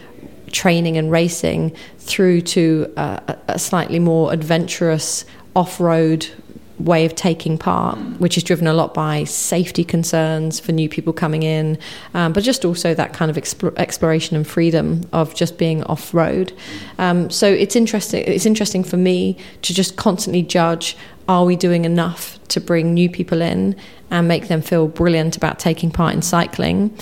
training 0.53 0.97
and 0.97 1.11
racing 1.11 1.75
through 1.99 2.41
to 2.41 2.93
uh, 2.97 3.35
a 3.49 3.59
slightly 3.59 3.99
more 3.99 4.33
adventurous 4.33 5.25
off-road 5.55 6.29
way 6.79 7.05
of 7.05 7.15
taking 7.15 7.57
part, 7.57 7.99
which 8.19 8.37
is 8.37 8.43
driven 8.43 8.67
a 8.67 8.75
lot 8.75 8.93
by 8.93 9.25
safety 9.25 9.85
concerns 9.85 10.61
for 10.61 10.73
new 10.73 10.89
people 10.89 11.13
coming 11.13 11.43
in, 11.43 11.79
um, 12.15 12.33
but 12.33 12.45
just 12.45 12.65
also 12.65 12.95
that 12.95 13.13
kind 13.13 13.31
of 13.31 13.39
exploration 13.79 14.37
and 14.37 14.47
freedom 14.47 15.03
of 15.13 15.35
just 15.35 15.59
being 15.59 15.83
off 15.85 16.13
road. 16.13 16.53
Um, 16.99 17.31
so 17.31 17.47
it's 17.47 17.77
interesting. 17.77 18.25
It's 18.27 18.47
interesting 18.47 18.85
for 18.85 18.97
me 18.97 19.37
to 19.63 19.75
just 19.75 19.97
constantly 19.97 20.43
judge: 20.43 20.97
Are 21.29 21.45
we 21.45 21.57
doing 21.57 21.85
enough 21.85 22.39
to 22.49 22.61
bring 22.61 22.95
new 22.95 23.09
people 23.09 23.41
in 23.41 23.77
and 24.11 24.29
make 24.29 24.49
them 24.49 24.63
feel 24.63 24.87
brilliant 24.87 25.37
about 25.37 25.59
taking 25.59 25.91
part 25.91 26.15
in 26.15 26.23
cycling? 26.23 26.97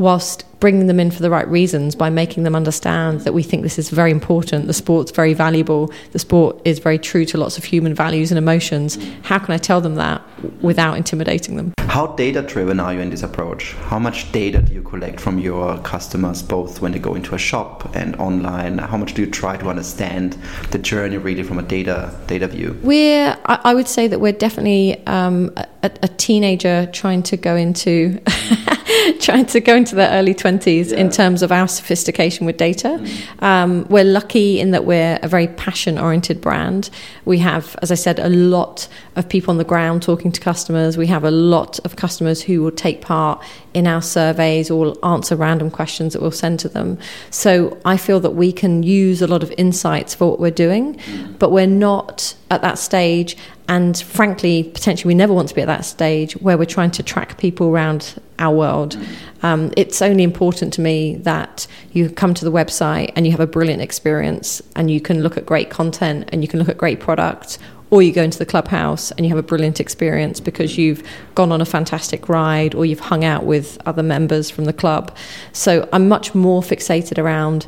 Whilst 0.00 0.44
bringing 0.60 0.86
them 0.86 0.98
in 0.98 1.10
for 1.10 1.22
the 1.22 1.30
right 1.30 1.46
reasons 1.48 1.94
by 1.94 2.08
making 2.08 2.42
them 2.42 2.56
understand 2.56 3.20
that 3.20 3.34
we 3.34 3.42
think 3.42 3.62
this 3.62 3.78
is 3.78 3.90
very 3.90 4.10
important. 4.10 4.66
The 4.66 4.72
sport's 4.72 5.10
very 5.10 5.34
valuable. 5.34 5.92
The 6.12 6.18
sport 6.18 6.60
is 6.64 6.78
very 6.78 6.98
true 6.98 7.24
to 7.26 7.38
lots 7.38 7.58
of 7.58 7.64
human 7.64 7.94
values 7.94 8.30
and 8.30 8.38
emotions. 8.38 8.98
How 9.22 9.38
can 9.38 9.52
I 9.52 9.58
tell 9.58 9.80
them 9.80 9.96
that 9.96 10.22
without 10.62 10.96
intimidating 10.96 11.56
them? 11.56 11.74
How 11.80 12.06
data 12.06 12.40
driven 12.40 12.78
are 12.78 12.94
you 12.94 13.00
in 13.00 13.10
this 13.10 13.22
approach? 13.22 13.72
How 13.72 13.98
much 13.98 14.30
data 14.32 14.62
do 14.62 14.72
you 14.72 14.82
collect 14.82 15.20
from 15.20 15.38
your 15.38 15.76
customers, 15.78 16.40
both 16.42 16.80
when 16.80 16.92
they 16.92 16.98
go 16.98 17.14
into 17.14 17.34
a 17.34 17.38
shop 17.38 17.94
and 17.94 18.14
online? 18.16 18.78
How 18.78 18.96
much 18.96 19.14
do 19.14 19.22
you 19.22 19.30
try 19.30 19.56
to 19.56 19.68
understand 19.68 20.38
the 20.70 20.78
journey 20.78 21.18
really 21.18 21.42
from 21.42 21.58
a 21.58 21.62
data 21.62 22.16
data 22.26 22.46
view? 22.46 22.78
We're, 22.82 23.36
I 23.44 23.74
would 23.74 23.88
say 23.88 24.06
that 24.06 24.20
we're 24.20 24.32
definitely 24.32 25.04
um, 25.06 25.52
a, 25.56 25.90
a 26.02 26.08
teenager 26.08 26.88
trying 26.92 27.22
to 27.24 27.36
go 27.36 27.56
into. 27.56 28.20
trying 29.20 29.46
to 29.46 29.60
go 29.60 29.74
into 29.74 29.94
the 29.94 30.08
early 30.10 30.34
20s 30.34 30.90
yeah. 30.90 30.98
in 30.98 31.10
terms 31.10 31.42
of 31.42 31.52
our 31.52 31.68
sophistication 31.68 32.46
with 32.46 32.56
data. 32.56 32.98
Mm. 33.00 33.42
Um, 33.42 33.86
we're 33.88 34.04
lucky 34.04 34.60
in 34.60 34.70
that 34.70 34.84
we're 34.84 35.18
a 35.22 35.28
very 35.28 35.48
passion 35.48 35.98
oriented 35.98 36.40
brand. 36.40 36.90
We 37.24 37.38
have, 37.38 37.76
as 37.82 37.90
I 37.90 37.94
said, 37.96 38.18
a 38.18 38.28
lot 38.28 38.88
of 39.16 39.28
people 39.28 39.52
on 39.52 39.58
the 39.58 39.64
ground 39.64 40.02
talking 40.02 40.32
to 40.32 40.40
customers. 40.40 40.96
We 40.96 41.06
have 41.08 41.24
a 41.24 41.30
lot 41.30 41.78
of 41.80 41.96
customers 41.96 42.42
who 42.42 42.62
will 42.62 42.70
take 42.70 43.00
part 43.00 43.42
in 43.74 43.86
our 43.86 44.02
surveys 44.02 44.70
or 44.70 44.94
answer 45.04 45.36
random 45.36 45.70
questions 45.70 46.12
that 46.12 46.22
we'll 46.22 46.30
send 46.30 46.58
to 46.60 46.68
them. 46.68 46.98
So 47.30 47.78
I 47.84 47.96
feel 47.96 48.20
that 48.20 48.30
we 48.30 48.52
can 48.52 48.82
use 48.82 49.22
a 49.22 49.26
lot 49.26 49.42
of 49.42 49.52
insights 49.56 50.14
for 50.14 50.30
what 50.30 50.40
we're 50.40 50.50
doing, 50.50 51.00
but 51.38 51.50
we're 51.50 51.66
not 51.66 52.34
at 52.50 52.62
that 52.62 52.78
stage. 52.78 53.36
And 53.68 53.96
frankly, 53.96 54.64
potentially, 54.64 55.08
we 55.08 55.14
never 55.14 55.32
want 55.32 55.48
to 55.50 55.54
be 55.54 55.60
at 55.60 55.66
that 55.66 55.84
stage 55.84 56.32
where 56.34 56.58
we're 56.58 56.64
trying 56.64 56.90
to 56.92 57.04
track 57.04 57.38
people 57.38 57.68
around 57.68 58.20
our 58.40 58.54
world. 58.54 58.96
Um, 59.42 59.72
it's 59.76 60.02
only 60.02 60.24
important 60.24 60.72
to 60.74 60.80
me 60.80 61.16
that 61.16 61.68
you 61.92 62.10
come 62.10 62.34
to 62.34 62.44
the 62.44 62.50
website 62.50 63.12
and 63.14 63.26
you 63.26 63.32
have 63.32 63.40
a 63.40 63.46
brilliant 63.46 63.82
experience 63.82 64.60
and 64.74 64.90
you 64.90 65.00
can 65.00 65.22
look 65.22 65.36
at 65.36 65.46
great 65.46 65.70
content 65.70 66.28
and 66.32 66.42
you 66.42 66.48
can 66.48 66.58
look 66.58 66.68
at 66.68 66.78
great 66.78 66.98
products 66.98 67.58
or 67.90 68.02
you 68.02 68.12
go 68.12 68.22
into 68.22 68.38
the 68.38 68.46
clubhouse 68.46 69.10
and 69.12 69.26
you 69.26 69.28
have 69.28 69.38
a 69.38 69.46
brilliant 69.46 69.80
experience 69.80 70.40
because 70.40 70.78
you've 70.78 71.02
gone 71.34 71.52
on 71.52 71.60
a 71.60 71.64
fantastic 71.64 72.28
ride 72.28 72.74
or 72.74 72.86
you've 72.86 73.00
hung 73.00 73.24
out 73.24 73.44
with 73.44 73.78
other 73.86 74.02
members 74.02 74.48
from 74.48 74.64
the 74.64 74.72
club. 74.72 75.16
So 75.52 75.88
I'm 75.92 76.08
much 76.08 76.34
more 76.34 76.62
fixated 76.62 77.18
around 77.18 77.66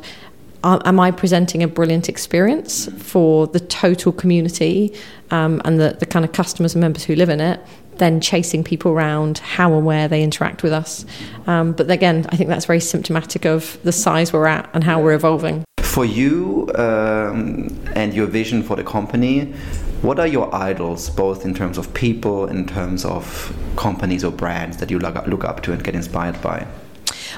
am 0.63 0.97
I 0.97 1.11
presenting 1.11 1.61
a 1.61 1.67
brilliant 1.67 2.07
experience 2.07 2.87
for 2.97 3.47
the 3.47 3.59
total 3.59 4.13
community 4.13 4.95
um, 5.29 5.61
and 5.65 5.77
the, 5.77 5.97
the 5.99 6.05
kind 6.05 6.23
of 6.23 6.31
customers 6.31 6.73
and 6.73 6.81
members 6.81 7.03
who 7.03 7.15
live 7.15 7.29
in 7.29 7.41
it? 7.41 7.59
then 7.97 8.19
chasing 8.19 8.63
people 8.63 8.91
around 8.91 9.37
how 9.37 9.73
and 9.75 9.85
where 9.85 10.07
they 10.07 10.23
interact 10.23 10.63
with 10.63 10.73
us. 10.73 11.05
Um, 11.45 11.73
but 11.73 11.89
again, 11.91 12.25
I 12.29 12.37
think 12.37 12.49
that's 12.49 12.65
very 12.65 12.79
symptomatic 12.79 13.45
of 13.45 13.77
the 13.83 13.91
size 13.91 14.33
we're 14.33 14.47
at 14.47 14.67
and 14.73 14.83
how 14.83 14.99
we're 15.01 15.13
evolving. 15.13 15.63
For 15.79 16.03
you 16.03 16.71
um, 16.75 17.67
and 17.95 18.13
your 18.13 18.25
vision 18.25 18.63
for 18.63 18.75
the 18.75 18.83
company, 18.83 19.53
what 20.03 20.19
are 20.19 20.27
your 20.27 20.53
idols, 20.53 21.09
both 21.09 21.45
in 21.45 21.53
terms 21.53 21.77
of 21.77 21.93
people, 21.93 22.45
in 22.47 22.67
terms 22.67 23.05
of 23.05 23.55
companies 23.77 24.23
or 24.23 24.31
brands 24.31 24.77
that 24.77 24.91
you 24.91 24.99
look 24.99 25.45
up 25.45 25.63
to 25.63 25.71
and 25.71 25.81
get 25.83 25.95
inspired 25.95 26.39
by? 26.41 26.67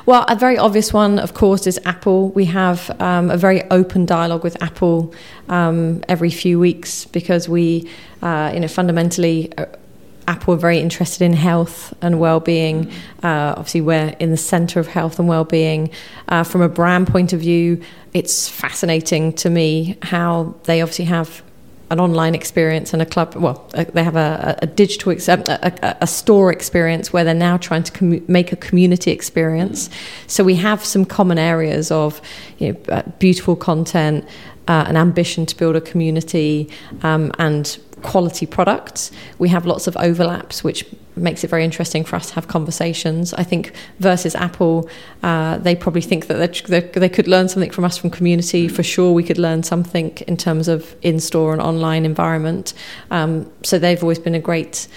Well, 0.08 0.26
a 0.28 0.36
very 0.36 0.58
obvious 0.58 0.92
one, 0.92 1.20
of 1.20 1.36
course, 1.36 1.68
is 1.68 1.80
Apple. 1.86 2.30
We 2.30 2.46
have 2.46 2.90
um, 3.00 3.30
a 3.30 3.38
very 3.38 3.64
open 3.70 4.06
dialogue 4.06 4.44
with 4.44 4.62
Apple 4.64 5.14
um, 5.48 6.04
every 6.10 6.32
few 6.32 6.60
weeks 6.60 7.06
because 7.06 7.48
we, 7.48 7.88
uh, 8.24 8.52
you 8.54 8.60
know, 8.60 8.68
fundamentally 8.68 9.56
uh, 9.58 9.68
Apple 10.28 10.56
are 10.56 10.58
very 10.58 10.80
interested 10.80 11.24
in 11.24 11.34
health 11.34 11.94
and 12.02 12.20
well-being. 12.20 12.92
Uh, 13.24 13.54
obviously, 13.58 13.82
we're 13.82 14.16
in 14.20 14.32
the 14.32 14.38
centre 14.38 14.80
of 14.80 14.88
health 14.88 15.20
and 15.20 15.28
well-being. 15.28 15.92
Uh, 16.30 16.44
from 16.44 16.62
a 16.62 16.70
brand 16.70 17.08
point 17.08 17.32
of 17.32 17.40
view, 17.40 17.82
it's 18.14 18.50
fascinating 18.50 19.34
to 19.34 19.52
me 19.52 19.98
how 20.02 20.56
they 20.64 20.82
obviously 20.82 21.06
have 21.06 21.44
an 21.92 22.00
online 22.00 22.34
experience 22.34 22.94
and 22.94 23.02
a 23.02 23.06
club. 23.06 23.36
Well, 23.36 23.70
they 23.74 24.04
have 24.04 24.16
a, 24.16 24.58
a 24.62 24.68
digital, 24.68 25.12
a, 25.12 25.48
a, 25.48 25.98
a, 26.02 26.08
store 26.08 26.52
experience 26.52 27.14
where 27.14 27.24
they're 27.24 27.34
now 27.34 27.58
trying 27.58 27.84
to 27.84 28.24
make 28.28 28.52
a 28.52 28.56
community 28.56 29.12
experience. 29.12 29.90
So 30.28 30.44
we 30.44 30.56
have 30.56 30.84
some 30.84 31.06
common 31.06 31.38
areas 31.38 31.92
of 31.92 32.22
you 32.58 32.74
know, 32.74 32.80
uh, 32.90 33.04
beautiful 33.20 33.56
content, 33.56 34.28
uh, 34.68 34.86
an 34.88 34.98
ambition 34.98 35.46
to 35.46 35.56
build 35.56 35.76
a 35.76 35.82
community 35.82 36.70
um, 37.04 37.32
and 37.38 37.78
quality 38.06 38.46
products. 38.46 39.12
We 39.40 39.50
have 39.50 39.66
lots 39.66 39.88
of 39.88 39.98
overlaps, 39.98 40.64
which 40.64 40.86
makes 41.16 41.44
it 41.44 41.50
very 41.50 41.64
interesting 41.64 42.04
for 42.06 42.16
us 42.16 42.28
to 42.30 42.36
have 42.36 42.48
conversations. 42.48 43.34
I 43.34 43.44
think 43.44 43.74
versus 44.00 44.36
Apple, 44.36 44.88
uh, 45.24 45.58
they 45.58 45.76
probably 45.76 46.02
think 46.02 46.28
that 46.28 46.38
they, 46.68 46.82
they 46.82 47.10
could 47.10 47.28
learn 47.28 47.50
something 47.50 47.72
from 47.72 47.84
us 47.84 47.98
from 47.98 48.12
community. 48.12 48.68
For 48.68 48.84
sure, 48.84 49.12
we 49.12 49.24
could 49.24 49.40
learn 49.40 49.64
something 49.64 50.16
in 50.28 50.38
terms 50.38 50.68
of 50.68 50.96
in-store 51.02 51.52
and 51.54 51.62
online 51.62 52.06
environment. 52.06 52.74
Um, 53.10 53.52
so 53.64 53.80
they've 53.80 54.04
always 54.04 54.20
been 54.20 54.36
a 54.36 54.40
great 54.40 54.88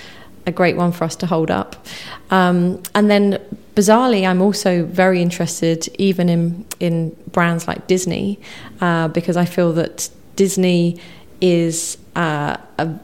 a 0.46 0.52
great 0.52 0.76
one 0.76 0.92
for 0.92 1.04
us 1.04 1.14
to 1.16 1.26
hold 1.26 1.50
up. 1.50 1.86
Um, 2.30 2.82
and 2.94 3.10
then, 3.10 3.38
bizarrely, 3.74 4.26
I'm 4.26 4.40
also 4.40 4.84
very 4.84 5.20
interested 5.22 5.88
even 5.98 6.28
in 6.28 6.66
in 6.78 7.16
brands 7.32 7.66
like 7.66 7.86
Disney 7.86 8.38
uh, 8.80 9.08
because 9.08 9.36
I 9.36 9.46
feel 9.46 9.72
that 9.74 10.10
Disney 10.36 11.00
is 11.40 11.96
uh, 12.18 12.56
a, 12.78 12.98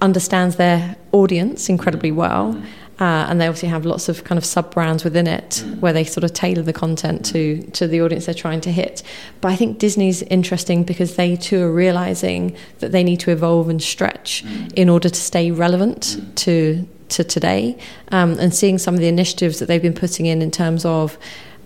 understands 0.00 0.56
their 0.56 0.96
audience 1.12 1.68
incredibly 1.68 2.12
well. 2.12 2.60
Uh, 3.00 3.26
and 3.28 3.40
they 3.40 3.46
obviously 3.48 3.68
have 3.68 3.84
lots 3.84 4.08
of 4.08 4.22
kind 4.22 4.38
of 4.38 4.44
sub 4.44 4.72
brands 4.72 5.02
within 5.02 5.26
it 5.26 5.64
where 5.80 5.92
they 5.92 6.04
sort 6.04 6.22
of 6.22 6.32
tailor 6.32 6.62
the 6.62 6.72
content 6.72 7.24
to 7.24 7.60
to 7.72 7.88
the 7.88 8.00
audience 8.00 8.26
they're 8.26 8.34
trying 8.34 8.60
to 8.60 8.70
hit. 8.70 9.02
But 9.40 9.50
I 9.50 9.56
think 9.56 9.78
Disney's 9.78 10.22
interesting 10.22 10.84
because 10.84 11.16
they 11.16 11.34
too 11.34 11.62
are 11.62 11.72
realizing 11.72 12.54
that 12.78 12.92
they 12.92 13.02
need 13.02 13.18
to 13.20 13.30
evolve 13.32 13.68
and 13.68 13.82
stretch 13.82 14.44
in 14.76 14.88
order 14.88 15.08
to 15.08 15.20
stay 15.20 15.50
relevant 15.50 16.20
to 16.36 16.86
to 17.08 17.24
today. 17.24 17.76
Um, 18.12 18.38
and 18.38 18.54
seeing 18.54 18.78
some 18.78 18.94
of 18.94 19.00
the 19.00 19.08
initiatives 19.08 19.58
that 19.58 19.66
they've 19.66 19.82
been 19.82 19.94
putting 19.94 20.26
in 20.26 20.42
in 20.42 20.50
terms 20.50 20.84
of 20.84 21.18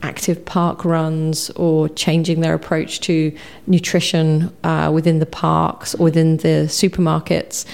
active 0.06 0.44
park 0.44 0.84
runs 0.84 1.50
or 1.50 1.88
changing 1.90 2.40
their 2.40 2.54
approach 2.54 3.00
to 3.00 3.36
nutrition 3.66 4.54
uh, 4.62 4.90
within 4.94 5.18
the 5.18 5.26
parks 5.26 5.94
or 5.96 6.04
within 6.04 6.36
the 6.38 6.56
supermarkets, 6.80 7.64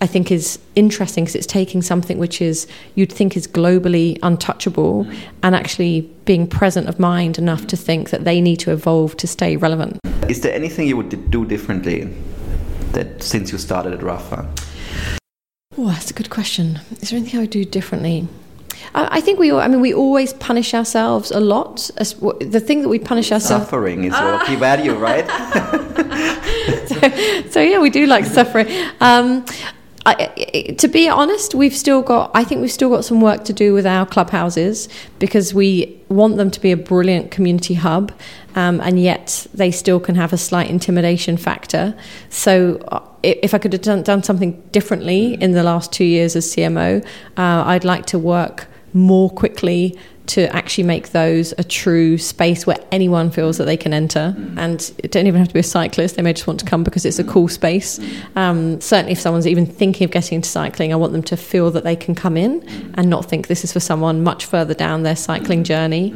I 0.00 0.06
think 0.06 0.30
is 0.30 0.58
interesting 0.74 1.24
because 1.24 1.36
it's 1.36 1.46
taking 1.46 1.82
something 1.82 2.18
which 2.18 2.40
is 2.40 2.66
you'd 2.94 3.12
think 3.12 3.36
is 3.36 3.46
globally 3.46 4.18
untouchable 4.22 5.06
and 5.42 5.54
actually 5.54 6.00
being 6.24 6.46
present 6.46 6.88
of 6.88 6.98
mind 6.98 7.38
enough 7.38 7.66
to 7.68 7.76
think 7.76 8.10
that 8.10 8.24
they 8.24 8.40
need 8.40 8.58
to 8.60 8.72
evolve 8.72 9.16
to 9.18 9.26
stay 9.26 9.56
relevant. 9.56 9.98
Is 10.28 10.40
there 10.40 10.54
anything 10.54 10.88
you 10.88 10.96
would 10.96 11.30
do 11.30 11.44
differently 11.44 11.98
that 12.92 13.22
since 13.22 13.52
you 13.52 13.58
started 13.58 13.92
at 13.92 14.00
Rapha? 14.00 14.48
Oh, 15.76 15.88
that's 15.88 16.10
a 16.10 16.14
good 16.14 16.30
question. 16.30 16.80
Is 17.02 17.10
there 17.10 17.18
anything 17.18 17.40
I 17.40 17.42
would 17.42 17.50
do 17.50 17.64
differently? 17.64 18.28
I, 18.94 19.20
think 19.20 19.38
we. 19.38 19.52
I 19.52 19.68
mean, 19.68 19.80
we 19.80 19.92
always 19.92 20.32
punish 20.34 20.74
ourselves 20.74 21.30
a 21.30 21.40
lot. 21.40 21.90
The 21.98 22.62
thing 22.64 22.82
that 22.82 22.88
we 22.88 22.98
punish 22.98 23.32
ourselves. 23.32 23.64
Suffering 23.64 24.04
is 24.04 24.14
your 24.20 24.44
key 24.44 24.56
value, 24.56 24.94
right? 24.94 25.26
so, 26.88 27.50
so, 27.50 27.60
yeah, 27.60 27.80
we 27.80 27.90
do 27.90 28.06
like 28.06 28.24
suffering. 28.24 28.68
Um, 29.00 29.44
I, 30.06 30.74
to 30.78 30.88
be 30.88 31.08
honest, 31.08 31.54
we've 31.54 31.74
still 31.74 32.02
got. 32.02 32.30
I 32.34 32.44
think 32.44 32.60
we've 32.60 32.72
still 32.72 32.90
got 32.90 33.04
some 33.04 33.20
work 33.20 33.44
to 33.44 33.52
do 33.52 33.72
with 33.72 33.86
our 33.86 34.04
clubhouses 34.04 34.88
because 35.18 35.54
we 35.54 36.00
want 36.08 36.36
them 36.36 36.50
to 36.50 36.60
be 36.60 36.72
a 36.72 36.76
brilliant 36.76 37.30
community 37.30 37.74
hub, 37.74 38.12
um, 38.54 38.80
and 38.80 39.00
yet 39.00 39.46
they 39.54 39.70
still 39.70 39.98
can 39.98 40.14
have 40.14 40.32
a 40.32 40.36
slight 40.38 40.68
intimidation 40.68 41.36
factor. 41.36 41.96
So, 42.28 42.84
uh, 42.88 43.00
if 43.24 43.54
I 43.54 43.58
could 43.58 43.72
have 43.72 43.82
done, 43.82 44.02
done 44.02 44.22
something 44.22 44.60
differently 44.72 45.34
in 45.34 45.52
the 45.52 45.62
last 45.62 45.92
two 45.92 46.04
years 46.04 46.36
as 46.36 46.46
CMO, 46.46 47.04
uh, 47.04 47.08
I'd 47.36 47.84
like 47.84 48.06
to 48.06 48.18
work 48.18 48.66
more 48.92 49.28
quickly 49.30 49.98
to 50.26 50.54
actually 50.56 50.84
make 50.84 51.10
those 51.10 51.52
a 51.58 51.64
true 51.64 52.16
space 52.16 52.66
where 52.66 52.78
anyone 52.90 53.30
feels 53.30 53.58
that 53.58 53.64
they 53.64 53.76
can 53.76 53.92
enter. 53.92 54.34
Mm. 54.36 54.58
And 54.58 54.92
it 54.98 55.10
don't 55.10 55.26
even 55.26 55.38
have 55.38 55.48
to 55.48 55.54
be 55.54 55.60
a 55.60 55.64
cyclist; 55.64 56.16
they 56.16 56.22
may 56.22 56.32
just 56.32 56.46
want 56.46 56.60
to 56.60 56.66
come 56.66 56.82
because 56.82 57.04
it's 57.04 57.18
a 57.18 57.24
cool 57.24 57.48
space. 57.48 57.98
Mm. 57.98 58.36
Um, 58.36 58.80
certainly, 58.80 59.12
if 59.12 59.20
someone's 59.20 59.46
even 59.46 59.66
thinking 59.66 60.04
of 60.06 60.10
getting 60.10 60.36
into 60.36 60.48
cycling, 60.48 60.92
I 60.92 60.96
want 60.96 61.12
them 61.12 61.22
to 61.24 61.36
feel 61.36 61.70
that 61.72 61.84
they 61.84 61.96
can 61.96 62.14
come 62.14 62.36
in 62.36 62.62
mm. 62.62 62.94
and 62.94 63.10
not 63.10 63.26
think 63.26 63.48
this 63.48 63.64
is 63.64 63.72
for 63.72 63.80
someone 63.80 64.22
much 64.22 64.46
further 64.46 64.74
down 64.74 65.02
their 65.02 65.16
cycling 65.16 65.62
journey. 65.62 66.14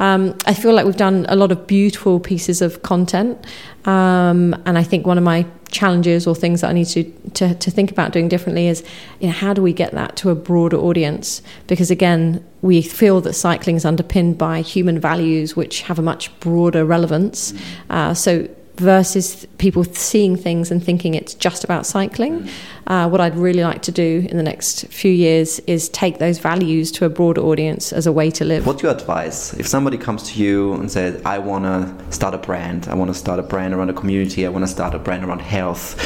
Um, 0.00 0.36
I 0.46 0.52
feel 0.52 0.74
like 0.74 0.84
we've 0.84 0.96
done 0.96 1.24
a 1.28 1.36
lot 1.36 1.50
of 1.50 1.66
beautiful 1.66 2.20
pieces 2.20 2.60
of 2.60 2.82
content, 2.82 3.46
um, 3.86 4.54
and 4.66 4.76
I 4.76 4.82
think 4.82 5.06
one 5.06 5.18
of 5.18 5.24
my 5.24 5.46
challenges 5.70 6.26
or 6.26 6.34
things 6.34 6.60
that 6.60 6.70
I 6.70 6.72
need 6.72 6.86
to, 6.88 7.04
to, 7.34 7.54
to 7.54 7.70
think 7.70 7.90
about 7.90 8.12
doing 8.12 8.28
differently 8.28 8.68
is 8.68 8.84
you 9.20 9.28
know, 9.28 9.32
how 9.32 9.52
do 9.52 9.62
we 9.62 9.72
get 9.72 9.92
that 9.92 10.16
to 10.16 10.30
a 10.30 10.34
broader 10.34 10.76
audience? 10.76 11.42
Because 11.66 11.90
again, 11.90 12.44
we 12.62 12.82
feel 12.82 13.20
that 13.22 13.34
cycling 13.34 13.76
is 13.76 13.84
underpinned 13.84 14.38
by 14.38 14.60
human 14.60 14.98
values 14.98 15.56
which 15.56 15.82
have 15.82 15.98
a 15.98 16.02
much 16.02 16.38
broader 16.40 16.84
relevance. 16.84 17.52
Mm-hmm. 17.52 17.92
Uh, 17.92 18.14
so 18.14 18.48
versus 18.76 19.46
people 19.58 19.84
seeing 19.84 20.36
things 20.36 20.70
and 20.70 20.84
thinking 20.84 21.14
it's 21.14 21.34
just 21.34 21.64
about 21.64 21.86
cycling. 21.86 22.42
Mm. 22.42 22.50
Uh, 22.86 23.08
what 23.08 23.20
I'd 23.20 23.34
really 23.34 23.64
like 23.64 23.82
to 23.82 23.92
do 23.92 24.26
in 24.30 24.36
the 24.36 24.42
next 24.42 24.86
few 24.88 25.10
years 25.10 25.58
is 25.60 25.88
take 25.88 26.18
those 26.18 26.38
values 26.38 26.92
to 26.92 27.04
a 27.04 27.08
broader 27.08 27.40
audience 27.40 27.92
as 27.92 28.06
a 28.06 28.12
way 28.12 28.30
to 28.32 28.44
live. 28.44 28.66
What's 28.66 28.82
your 28.82 28.92
advice 28.92 29.54
if 29.54 29.66
somebody 29.66 29.98
comes 29.98 30.22
to 30.30 30.42
you 30.42 30.74
and 30.74 30.90
says, 30.90 31.20
"I 31.24 31.38
want 31.38 31.64
to 31.64 32.12
start 32.14 32.34
a 32.34 32.38
brand. 32.38 32.86
I 32.88 32.94
want 32.94 33.12
to 33.12 33.18
start 33.18 33.40
a 33.40 33.42
brand 33.42 33.74
around 33.74 33.90
a 33.90 33.94
community. 33.94 34.46
I 34.46 34.50
want 34.50 34.64
to 34.64 34.70
start 34.70 34.94
a 34.94 34.98
brand 34.98 35.24
around 35.24 35.40
health. 35.40 35.96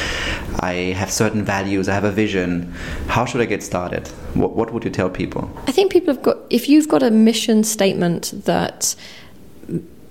I 0.60 0.94
have 0.96 1.10
certain 1.10 1.44
values. 1.44 1.88
I 1.88 1.94
have 1.94 2.04
a 2.04 2.12
vision. 2.12 2.72
How 3.08 3.24
should 3.26 3.40
I 3.40 3.46
get 3.46 3.62
started? 3.62 4.08
What, 4.34 4.56
what 4.56 4.72
would 4.72 4.84
you 4.84 4.90
tell 4.90 5.10
people?" 5.10 5.50
I 5.66 5.72
think 5.72 5.92
people 5.92 6.14
have 6.14 6.22
got 6.22 6.38
if 6.48 6.68
you've 6.68 6.88
got 6.88 7.02
a 7.02 7.10
mission 7.10 7.64
statement 7.64 8.32
that 8.44 8.94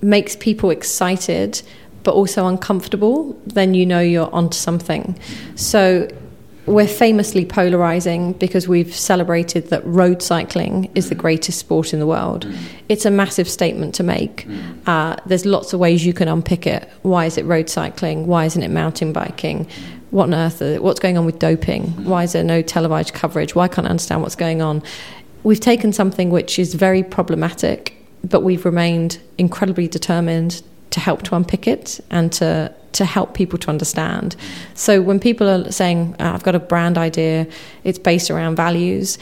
makes 0.02 0.36
people 0.36 0.70
excited 0.70 1.62
but 2.02 2.14
also 2.14 2.46
uncomfortable, 2.46 3.38
then 3.46 3.74
you 3.74 3.84
know 3.84 4.00
you're 4.00 4.32
onto 4.34 4.56
something. 4.56 5.18
So 5.54 6.08
we're 6.66 6.86
famously 6.86 7.44
polarizing 7.44 8.32
because 8.34 8.68
we've 8.68 8.94
celebrated 8.94 9.68
that 9.70 9.84
road 9.84 10.22
cycling 10.22 10.90
is 10.94 11.08
the 11.08 11.14
greatest 11.14 11.58
sport 11.58 11.92
in 11.92 11.98
the 11.98 12.06
world. 12.06 12.46
Mm. 12.46 12.58
It's 12.88 13.04
a 13.04 13.10
massive 13.10 13.48
statement 13.48 13.94
to 13.96 14.02
make. 14.02 14.46
Mm. 14.46 14.86
Uh, 14.86 15.16
there's 15.26 15.46
lots 15.46 15.72
of 15.72 15.80
ways 15.80 16.04
you 16.04 16.12
can 16.12 16.28
unpick 16.28 16.66
it. 16.66 16.88
Why 17.02 17.24
is 17.24 17.38
it 17.38 17.44
road 17.44 17.68
cycling? 17.68 18.26
Why 18.26 18.44
isn't 18.44 18.62
it 18.62 18.68
mountain 18.70 19.12
biking? 19.12 19.66
What 20.10 20.24
on 20.24 20.34
earth? 20.34 20.62
Are, 20.62 20.80
what's 20.80 21.00
going 21.00 21.18
on 21.18 21.24
with 21.24 21.38
doping? 21.38 21.86
Mm. 21.86 22.04
Why 22.04 22.24
is 22.24 22.32
there 22.32 22.44
no 22.44 22.62
televised 22.62 23.14
coverage? 23.14 23.54
Why 23.54 23.66
can't 23.66 23.86
I 23.86 23.90
understand 23.90 24.22
what's 24.22 24.36
going 24.36 24.62
on? 24.62 24.82
We've 25.42 25.60
taken 25.60 25.92
something 25.92 26.30
which 26.30 26.58
is 26.58 26.74
very 26.74 27.02
problematic, 27.02 27.96
but 28.22 28.42
we've 28.42 28.64
remained 28.64 29.18
incredibly 29.38 29.88
determined 29.88 30.62
to 30.90 31.00
help 31.00 31.22
to 31.22 31.36
unpick 31.36 31.66
it 31.66 32.00
and 32.10 32.32
to 32.32 32.72
to 32.92 33.04
help 33.04 33.34
people 33.34 33.56
to 33.56 33.70
understand. 33.70 34.34
So 34.74 35.00
when 35.00 35.20
people 35.20 35.48
are 35.48 35.70
saying, 35.70 36.16
oh, 36.18 36.32
"I've 36.32 36.42
got 36.42 36.54
a 36.54 36.60
brand 36.60 36.98
idea," 36.98 37.46
it's 37.84 37.98
based 37.98 38.30
around 38.30 38.56
values. 38.56 39.18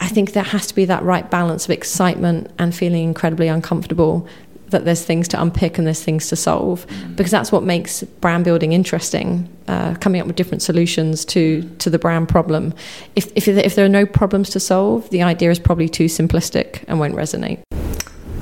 I 0.00 0.08
think 0.08 0.32
there 0.32 0.42
has 0.42 0.66
to 0.68 0.74
be 0.74 0.84
that 0.86 1.02
right 1.02 1.30
balance 1.30 1.64
of 1.66 1.70
excitement 1.70 2.50
and 2.58 2.74
feeling 2.74 3.04
incredibly 3.04 3.48
uncomfortable 3.48 4.26
that 4.74 4.84
there's 4.84 5.04
things 5.04 5.28
to 5.28 5.40
unpick 5.40 5.78
and 5.78 5.86
there's 5.86 6.02
things 6.02 6.28
to 6.28 6.36
solve 6.36 6.86
because 7.14 7.30
that's 7.30 7.52
what 7.52 7.62
makes 7.62 8.02
brand 8.20 8.44
building 8.44 8.72
interesting 8.72 9.48
uh, 9.68 9.94
coming 10.00 10.20
up 10.20 10.26
with 10.26 10.34
different 10.34 10.62
solutions 10.62 11.24
to 11.24 11.62
to 11.78 11.88
the 11.90 11.98
brand 11.98 12.28
problem 12.28 12.74
if, 13.14 13.30
if 13.36 13.46
if 13.46 13.76
there 13.76 13.84
are 13.84 13.96
no 14.00 14.04
problems 14.04 14.50
to 14.50 14.58
solve 14.58 15.08
the 15.10 15.22
idea 15.22 15.50
is 15.50 15.60
probably 15.60 15.88
too 15.88 16.06
simplistic 16.06 16.82
and 16.88 16.98
won't 16.98 17.14
resonate 17.14 17.60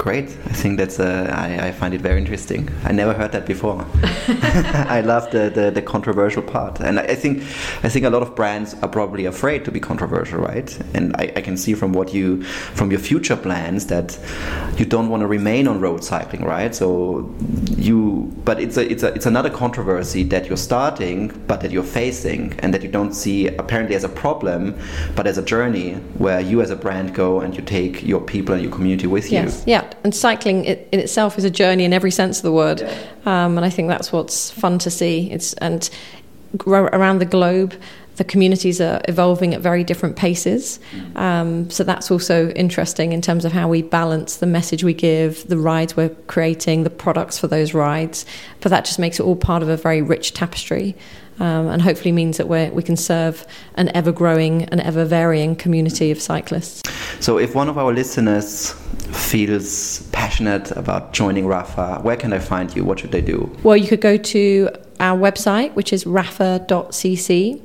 Great. 0.02 0.30
I 0.46 0.52
think 0.52 0.78
that's. 0.78 0.98
Uh, 0.98 1.32
I, 1.32 1.68
I, 1.68 1.70
find 1.70 1.94
it 1.94 2.00
very 2.00 2.18
interesting. 2.18 2.68
I 2.82 2.90
never 2.90 3.12
heard 3.12 3.30
that 3.30 3.46
before. 3.46 3.86
I 4.88 5.00
love 5.00 5.30
the, 5.30 5.48
the, 5.48 5.70
the, 5.70 5.80
controversial 5.80 6.42
part, 6.42 6.80
and 6.80 6.98
I 6.98 7.14
think 7.14 7.44
I 7.84 7.88
think 7.88 8.04
a 8.04 8.10
lot 8.10 8.20
of 8.20 8.34
brands 8.34 8.74
are 8.82 8.88
probably 8.88 9.26
afraid 9.26 9.64
to 9.64 9.70
be 9.70 9.78
controversial, 9.78 10.40
right? 10.40 10.76
And 10.92 11.14
I, 11.18 11.32
I 11.36 11.40
can 11.40 11.56
see 11.56 11.74
from 11.74 11.92
what 11.92 12.12
you 12.12 12.42
from 12.42 12.90
your 12.90 12.98
future 12.98 13.36
plans 13.36 13.86
that 13.86 14.18
you 14.76 14.84
don't 14.86 15.08
want 15.08 15.20
to 15.20 15.28
remain 15.28 15.68
on 15.68 15.78
road 15.78 16.02
cycling, 16.02 16.42
right? 16.44 16.74
So 16.74 17.32
you, 17.76 18.32
but 18.44 18.58
it's 18.58 18.76
a 18.78 18.90
it's 18.90 19.04
a 19.04 19.14
it's 19.14 19.26
another 19.26 19.50
controversy 19.50 20.24
that 20.24 20.48
you're 20.48 20.56
starting, 20.56 21.28
but 21.46 21.60
that 21.60 21.70
you're 21.70 21.84
facing, 21.84 22.58
and 22.58 22.74
that 22.74 22.82
you 22.82 22.88
don't 22.88 23.12
see 23.12 23.46
apparently 23.46 23.94
as 23.94 24.02
a 24.02 24.08
problem, 24.08 24.76
but 25.14 25.28
as 25.28 25.38
a 25.38 25.44
journey 25.44 25.94
where 26.18 26.40
you 26.40 26.60
as 26.60 26.70
a 26.70 26.76
brand 26.76 27.14
go 27.14 27.40
and 27.40 27.54
you 27.54 27.62
take 27.62 28.02
your 28.02 28.20
people 28.20 28.52
and 28.52 28.64
your 28.64 28.72
community 28.72 29.06
with 29.06 29.30
yes. 29.30 29.62
you. 29.64 29.74
Yeah 29.74 29.91
and 30.04 30.14
cycling 30.14 30.64
in 30.64 31.00
itself 31.00 31.38
is 31.38 31.44
a 31.44 31.50
journey 31.50 31.84
in 31.84 31.92
every 31.92 32.10
sense 32.10 32.38
of 32.38 32.42
the 32.42 32.52
word, 32.52 32.80
yeah. 32.80 32.94
um, 33.26 33.56
and 33.56 33.64
I 33.64 33.70
think 33.70 33.88
that's 33.88 34.12
what's 34.12 34.50
fun 34.50 34.78
to 34.80 34.90
see. 34.90 35.30
It's 35.30 35.52
and 35.54 35.88
around 36.66 37.18
the 37.18 37.24
globe, 37.24 37.74
the 38.16 38.24
communities 38.24 38.80
are 38.80 39.00
evolving 39.08 39.54
at 39.54 39.60
very 39.60 39.82
different 39.84 40.16
paces. 40.16 40.78
Mm. 40.92 41.16
Um, 41.16 41.70
so 41.70 41.82
that's 41.82 42.10
also 42.10 42.50
interesting 42.50 43.12
in 43.12 43.22
terms 43.22 43.44
of 43.44 43.52
how 43.52 43.68
we 43.68 43.82
balance 43.82 44.36
the 44.36 44.46
message 44.46 44.84
we 44.84 44.92
give, 44.92 45.48
the 45.48 45.56
rides 45.56 45.96
we're 45.96 46.10
creating, 46.26 46.84
the 46.84 46.90
products 46.90 47.38
for 47.38 47.46
those 47.46 47.72
rides. 47.72 48.26
But 48.60 48.68
that 48.68 48.84
just 48.84 48.98
makes 48.98 49.18
it 49.18 49.22
all 49.22 49.36
part 49.36 49.62
of 49.62 49.68
a 49.68 49.76
very 49.76 50.02
rich 50.02 50.34
tapestry. 50.34 50.94
Um, 51.40 51.68
and 51.68 51.80
hopefully 51.82 52.12
means 52.12 52.36
that 52.36 52.48
we 52.48 52.68
we 52.70 52.82
can 52.82 52.96
serve 52.96 53.46
an 53.74 53.90
ever 53.94 54.12
growing 54.12 54.64
and 54.64 54.80
ever 54.80 55.04
varying 55.04 55.56
community 55.56 56.10
of 56.10 56.20
cyclists. 56.20 56.82
So, 57.20 57.38
if 57.38 57.54
one 57.54 57.68
of 57.68 57.78
our 57.78 57.92
listeners 57.92 58.72
feels 59.12 60.02
passionate 60.12 60.70
about 60.72 61.12
joining 61.12 61.44
Rapha, 61.44 62.02
where 62.02 62.16
can 62.16 62.30
they 62.30 62.40
find 62.40 62.74
you? 62.74 62.84
What 62.84 63.00
should 63.00 63.12
they 63.12 63.22
do? 63.22 63.50
Well, 63.62 63.76
you 63.76 63.88
could 63.88 64.00
go 64.00 64.16
to 64.16 64.68
our 65.00 65.18
website, 65.18 65.74
which 65.74 65.92
is 65.92 66.04
rapha.cc. 66.04 67.60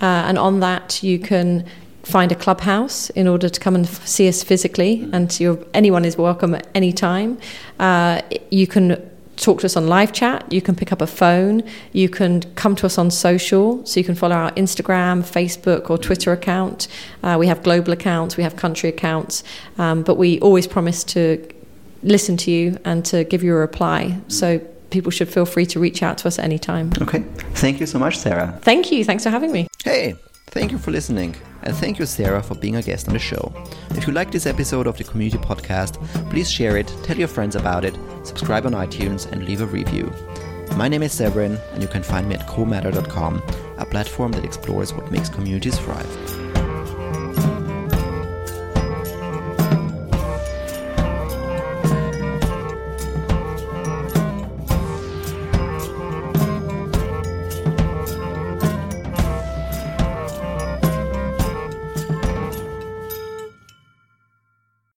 Uh, 0.00 0.04
and 0.04 0.38
on 0.38 0.60
that, 0.60 1.02
you 1.02 1.18
can 1.18 1.64
find 2.02 2.32
a 2.32 2.34
clubhouse 2.34 3.10
in 3.10 3.28
order 3.28 3.48
to 3.48 3.60
come 3.60 3.74
and 3.74 3.86
see 3.86 4.28
us 4.28 4.42
physically. 4.42 5.08
And 5.12 5.30
anyone 5.74 6.04
is 6.04 6.16
welcome 6.16 6.54
at 6.54 6.66
any 6.74 6.92
time. 6.92 7.38
Uh, 7.78 8.22
you 8.50 8.66
can 8.66 9.10
talk 9.38 9.60
to 9.60 9.66
us 9.66 9.76
on 9.76 9.86
live 9.86 10.12
chat. 10.12 10.50
You 10.52 10.60
can 10.60 10.74
pick 10.74 10.92
up 10.92 11.00
a 11.00 11.06
phone. 11.06 11.62
You 11.92 12.08
can 12.08 12.42
come 12.54 12.76
to 12.76 12.86
us 12.86 12.98
on 12.98 13.10
social. 13.10 13.84
So 13.86 14.00
you 14.00 14.04
can 14.04 14.14
follow 14.14 14.36
our 14.36 14.50
Instagram, 14.52 15.22
Facebook, 15.22 15.90
or 15.90 15.98
Twitter 15.98 16.32
account. 16.32 16.88
Uh, 17.22 17.36
we 17.38 17.46
have 17.46 17.62
global 17.62 17.92
accounts, 17.92 18.36
we 18.36 18.42
have 18.42 18.56
country 18.56 18.88
accounts. 18.88 19.44
Um, 19.78 20.02
but 20.02 20.16
we 20.16 20.40
always 20.40 20.66
promise 20.66 21.04
to 21.04 21.46
listen 22.02 22.36
to 22.38 22.50
you 22.50 22.78
and 22.84 23.04
to 23.06 23.24
give 23.24 23.42
you 23.42 23.54
a 23.54 23.58
reply. 23.58 24.20
So 24.28 24.58
people 24.90 25.10
should 25.10 25.28
feel 25.28 25.44
free 25.44 25.66
to 25.66 25.80
reach 25.80 26.02
out 26.02 26.18
to 26.18 26.28
us 26.28 26.38
at 26.38 26.44
any 26.44 26.58
time. 26.58 26.92
Okay. 27.00 27.20
Thank 27.54 27.80
you 27.80 27.86
so 27.86 27.98
much, 27.98 28.18
Sarah. 28.18 28.58
Thank 28.62 28.92
you. 28.92 29.04
Thanks 29.04 29.24
for 29.24 29.30
having 29.30 29.52
me. 29.52 29.68
Hey, 29.84 30.16
thank 30.50 30.72
you 30.72 30.78
for 30.78 30.90
listening. 30.90 31.34
And 31.62 31.76
thank 31.76 31.98
you, 31.98 32.06
Sarah, 32.06 32.42
for 32.42 32.54
being 32.54 32.76
a 32.76 32.82
guest 32.82 33.08
on 33.08 33.14
the 33.14 33.18
show. 33.18 33.52
If 33.90 34.06
you 34.06 34.12
like 34.12 34.30
this 34.30 34.46
episode 34.46 34.86
of 34.86 34.96
the 34.96 35.04
Community 35.04 35.38
Podcast, 35.38 36.02
please 36.30 36.50
share 36.50 36.76
it, 36.76 36.86
tell 37.02 37.16
your 37.16 37.28
friends 37.28 37.56
about 37.56 37.84
it, 37.84 37.96
subscribe 38.22 38.66
on 38.66 38.72
iTunes, 38.72 39.30
and 39.30 39.44
leave 39.44 39.60
a 39.60 39.66
review. 39.66 40.12
My 40.76 40.88
name 40.88 41.02
is 41.02 41.12
Severin, 41.12 41.58
and 41.72 41.82
you 41.82 41.88
can 41.88 42.02
find 42.02 42.28
me 42.28 42.36
at 42.36 42.46
comatter.com, 42.46 43.42
a 43.78 43.86
platform 43.86 44.32
that 44.32 44.44
explores 44.44 44.92
what 44.92 45.10
makes 45.10 45.28
communities 45.28 45.78
thrive. 45.78 46.37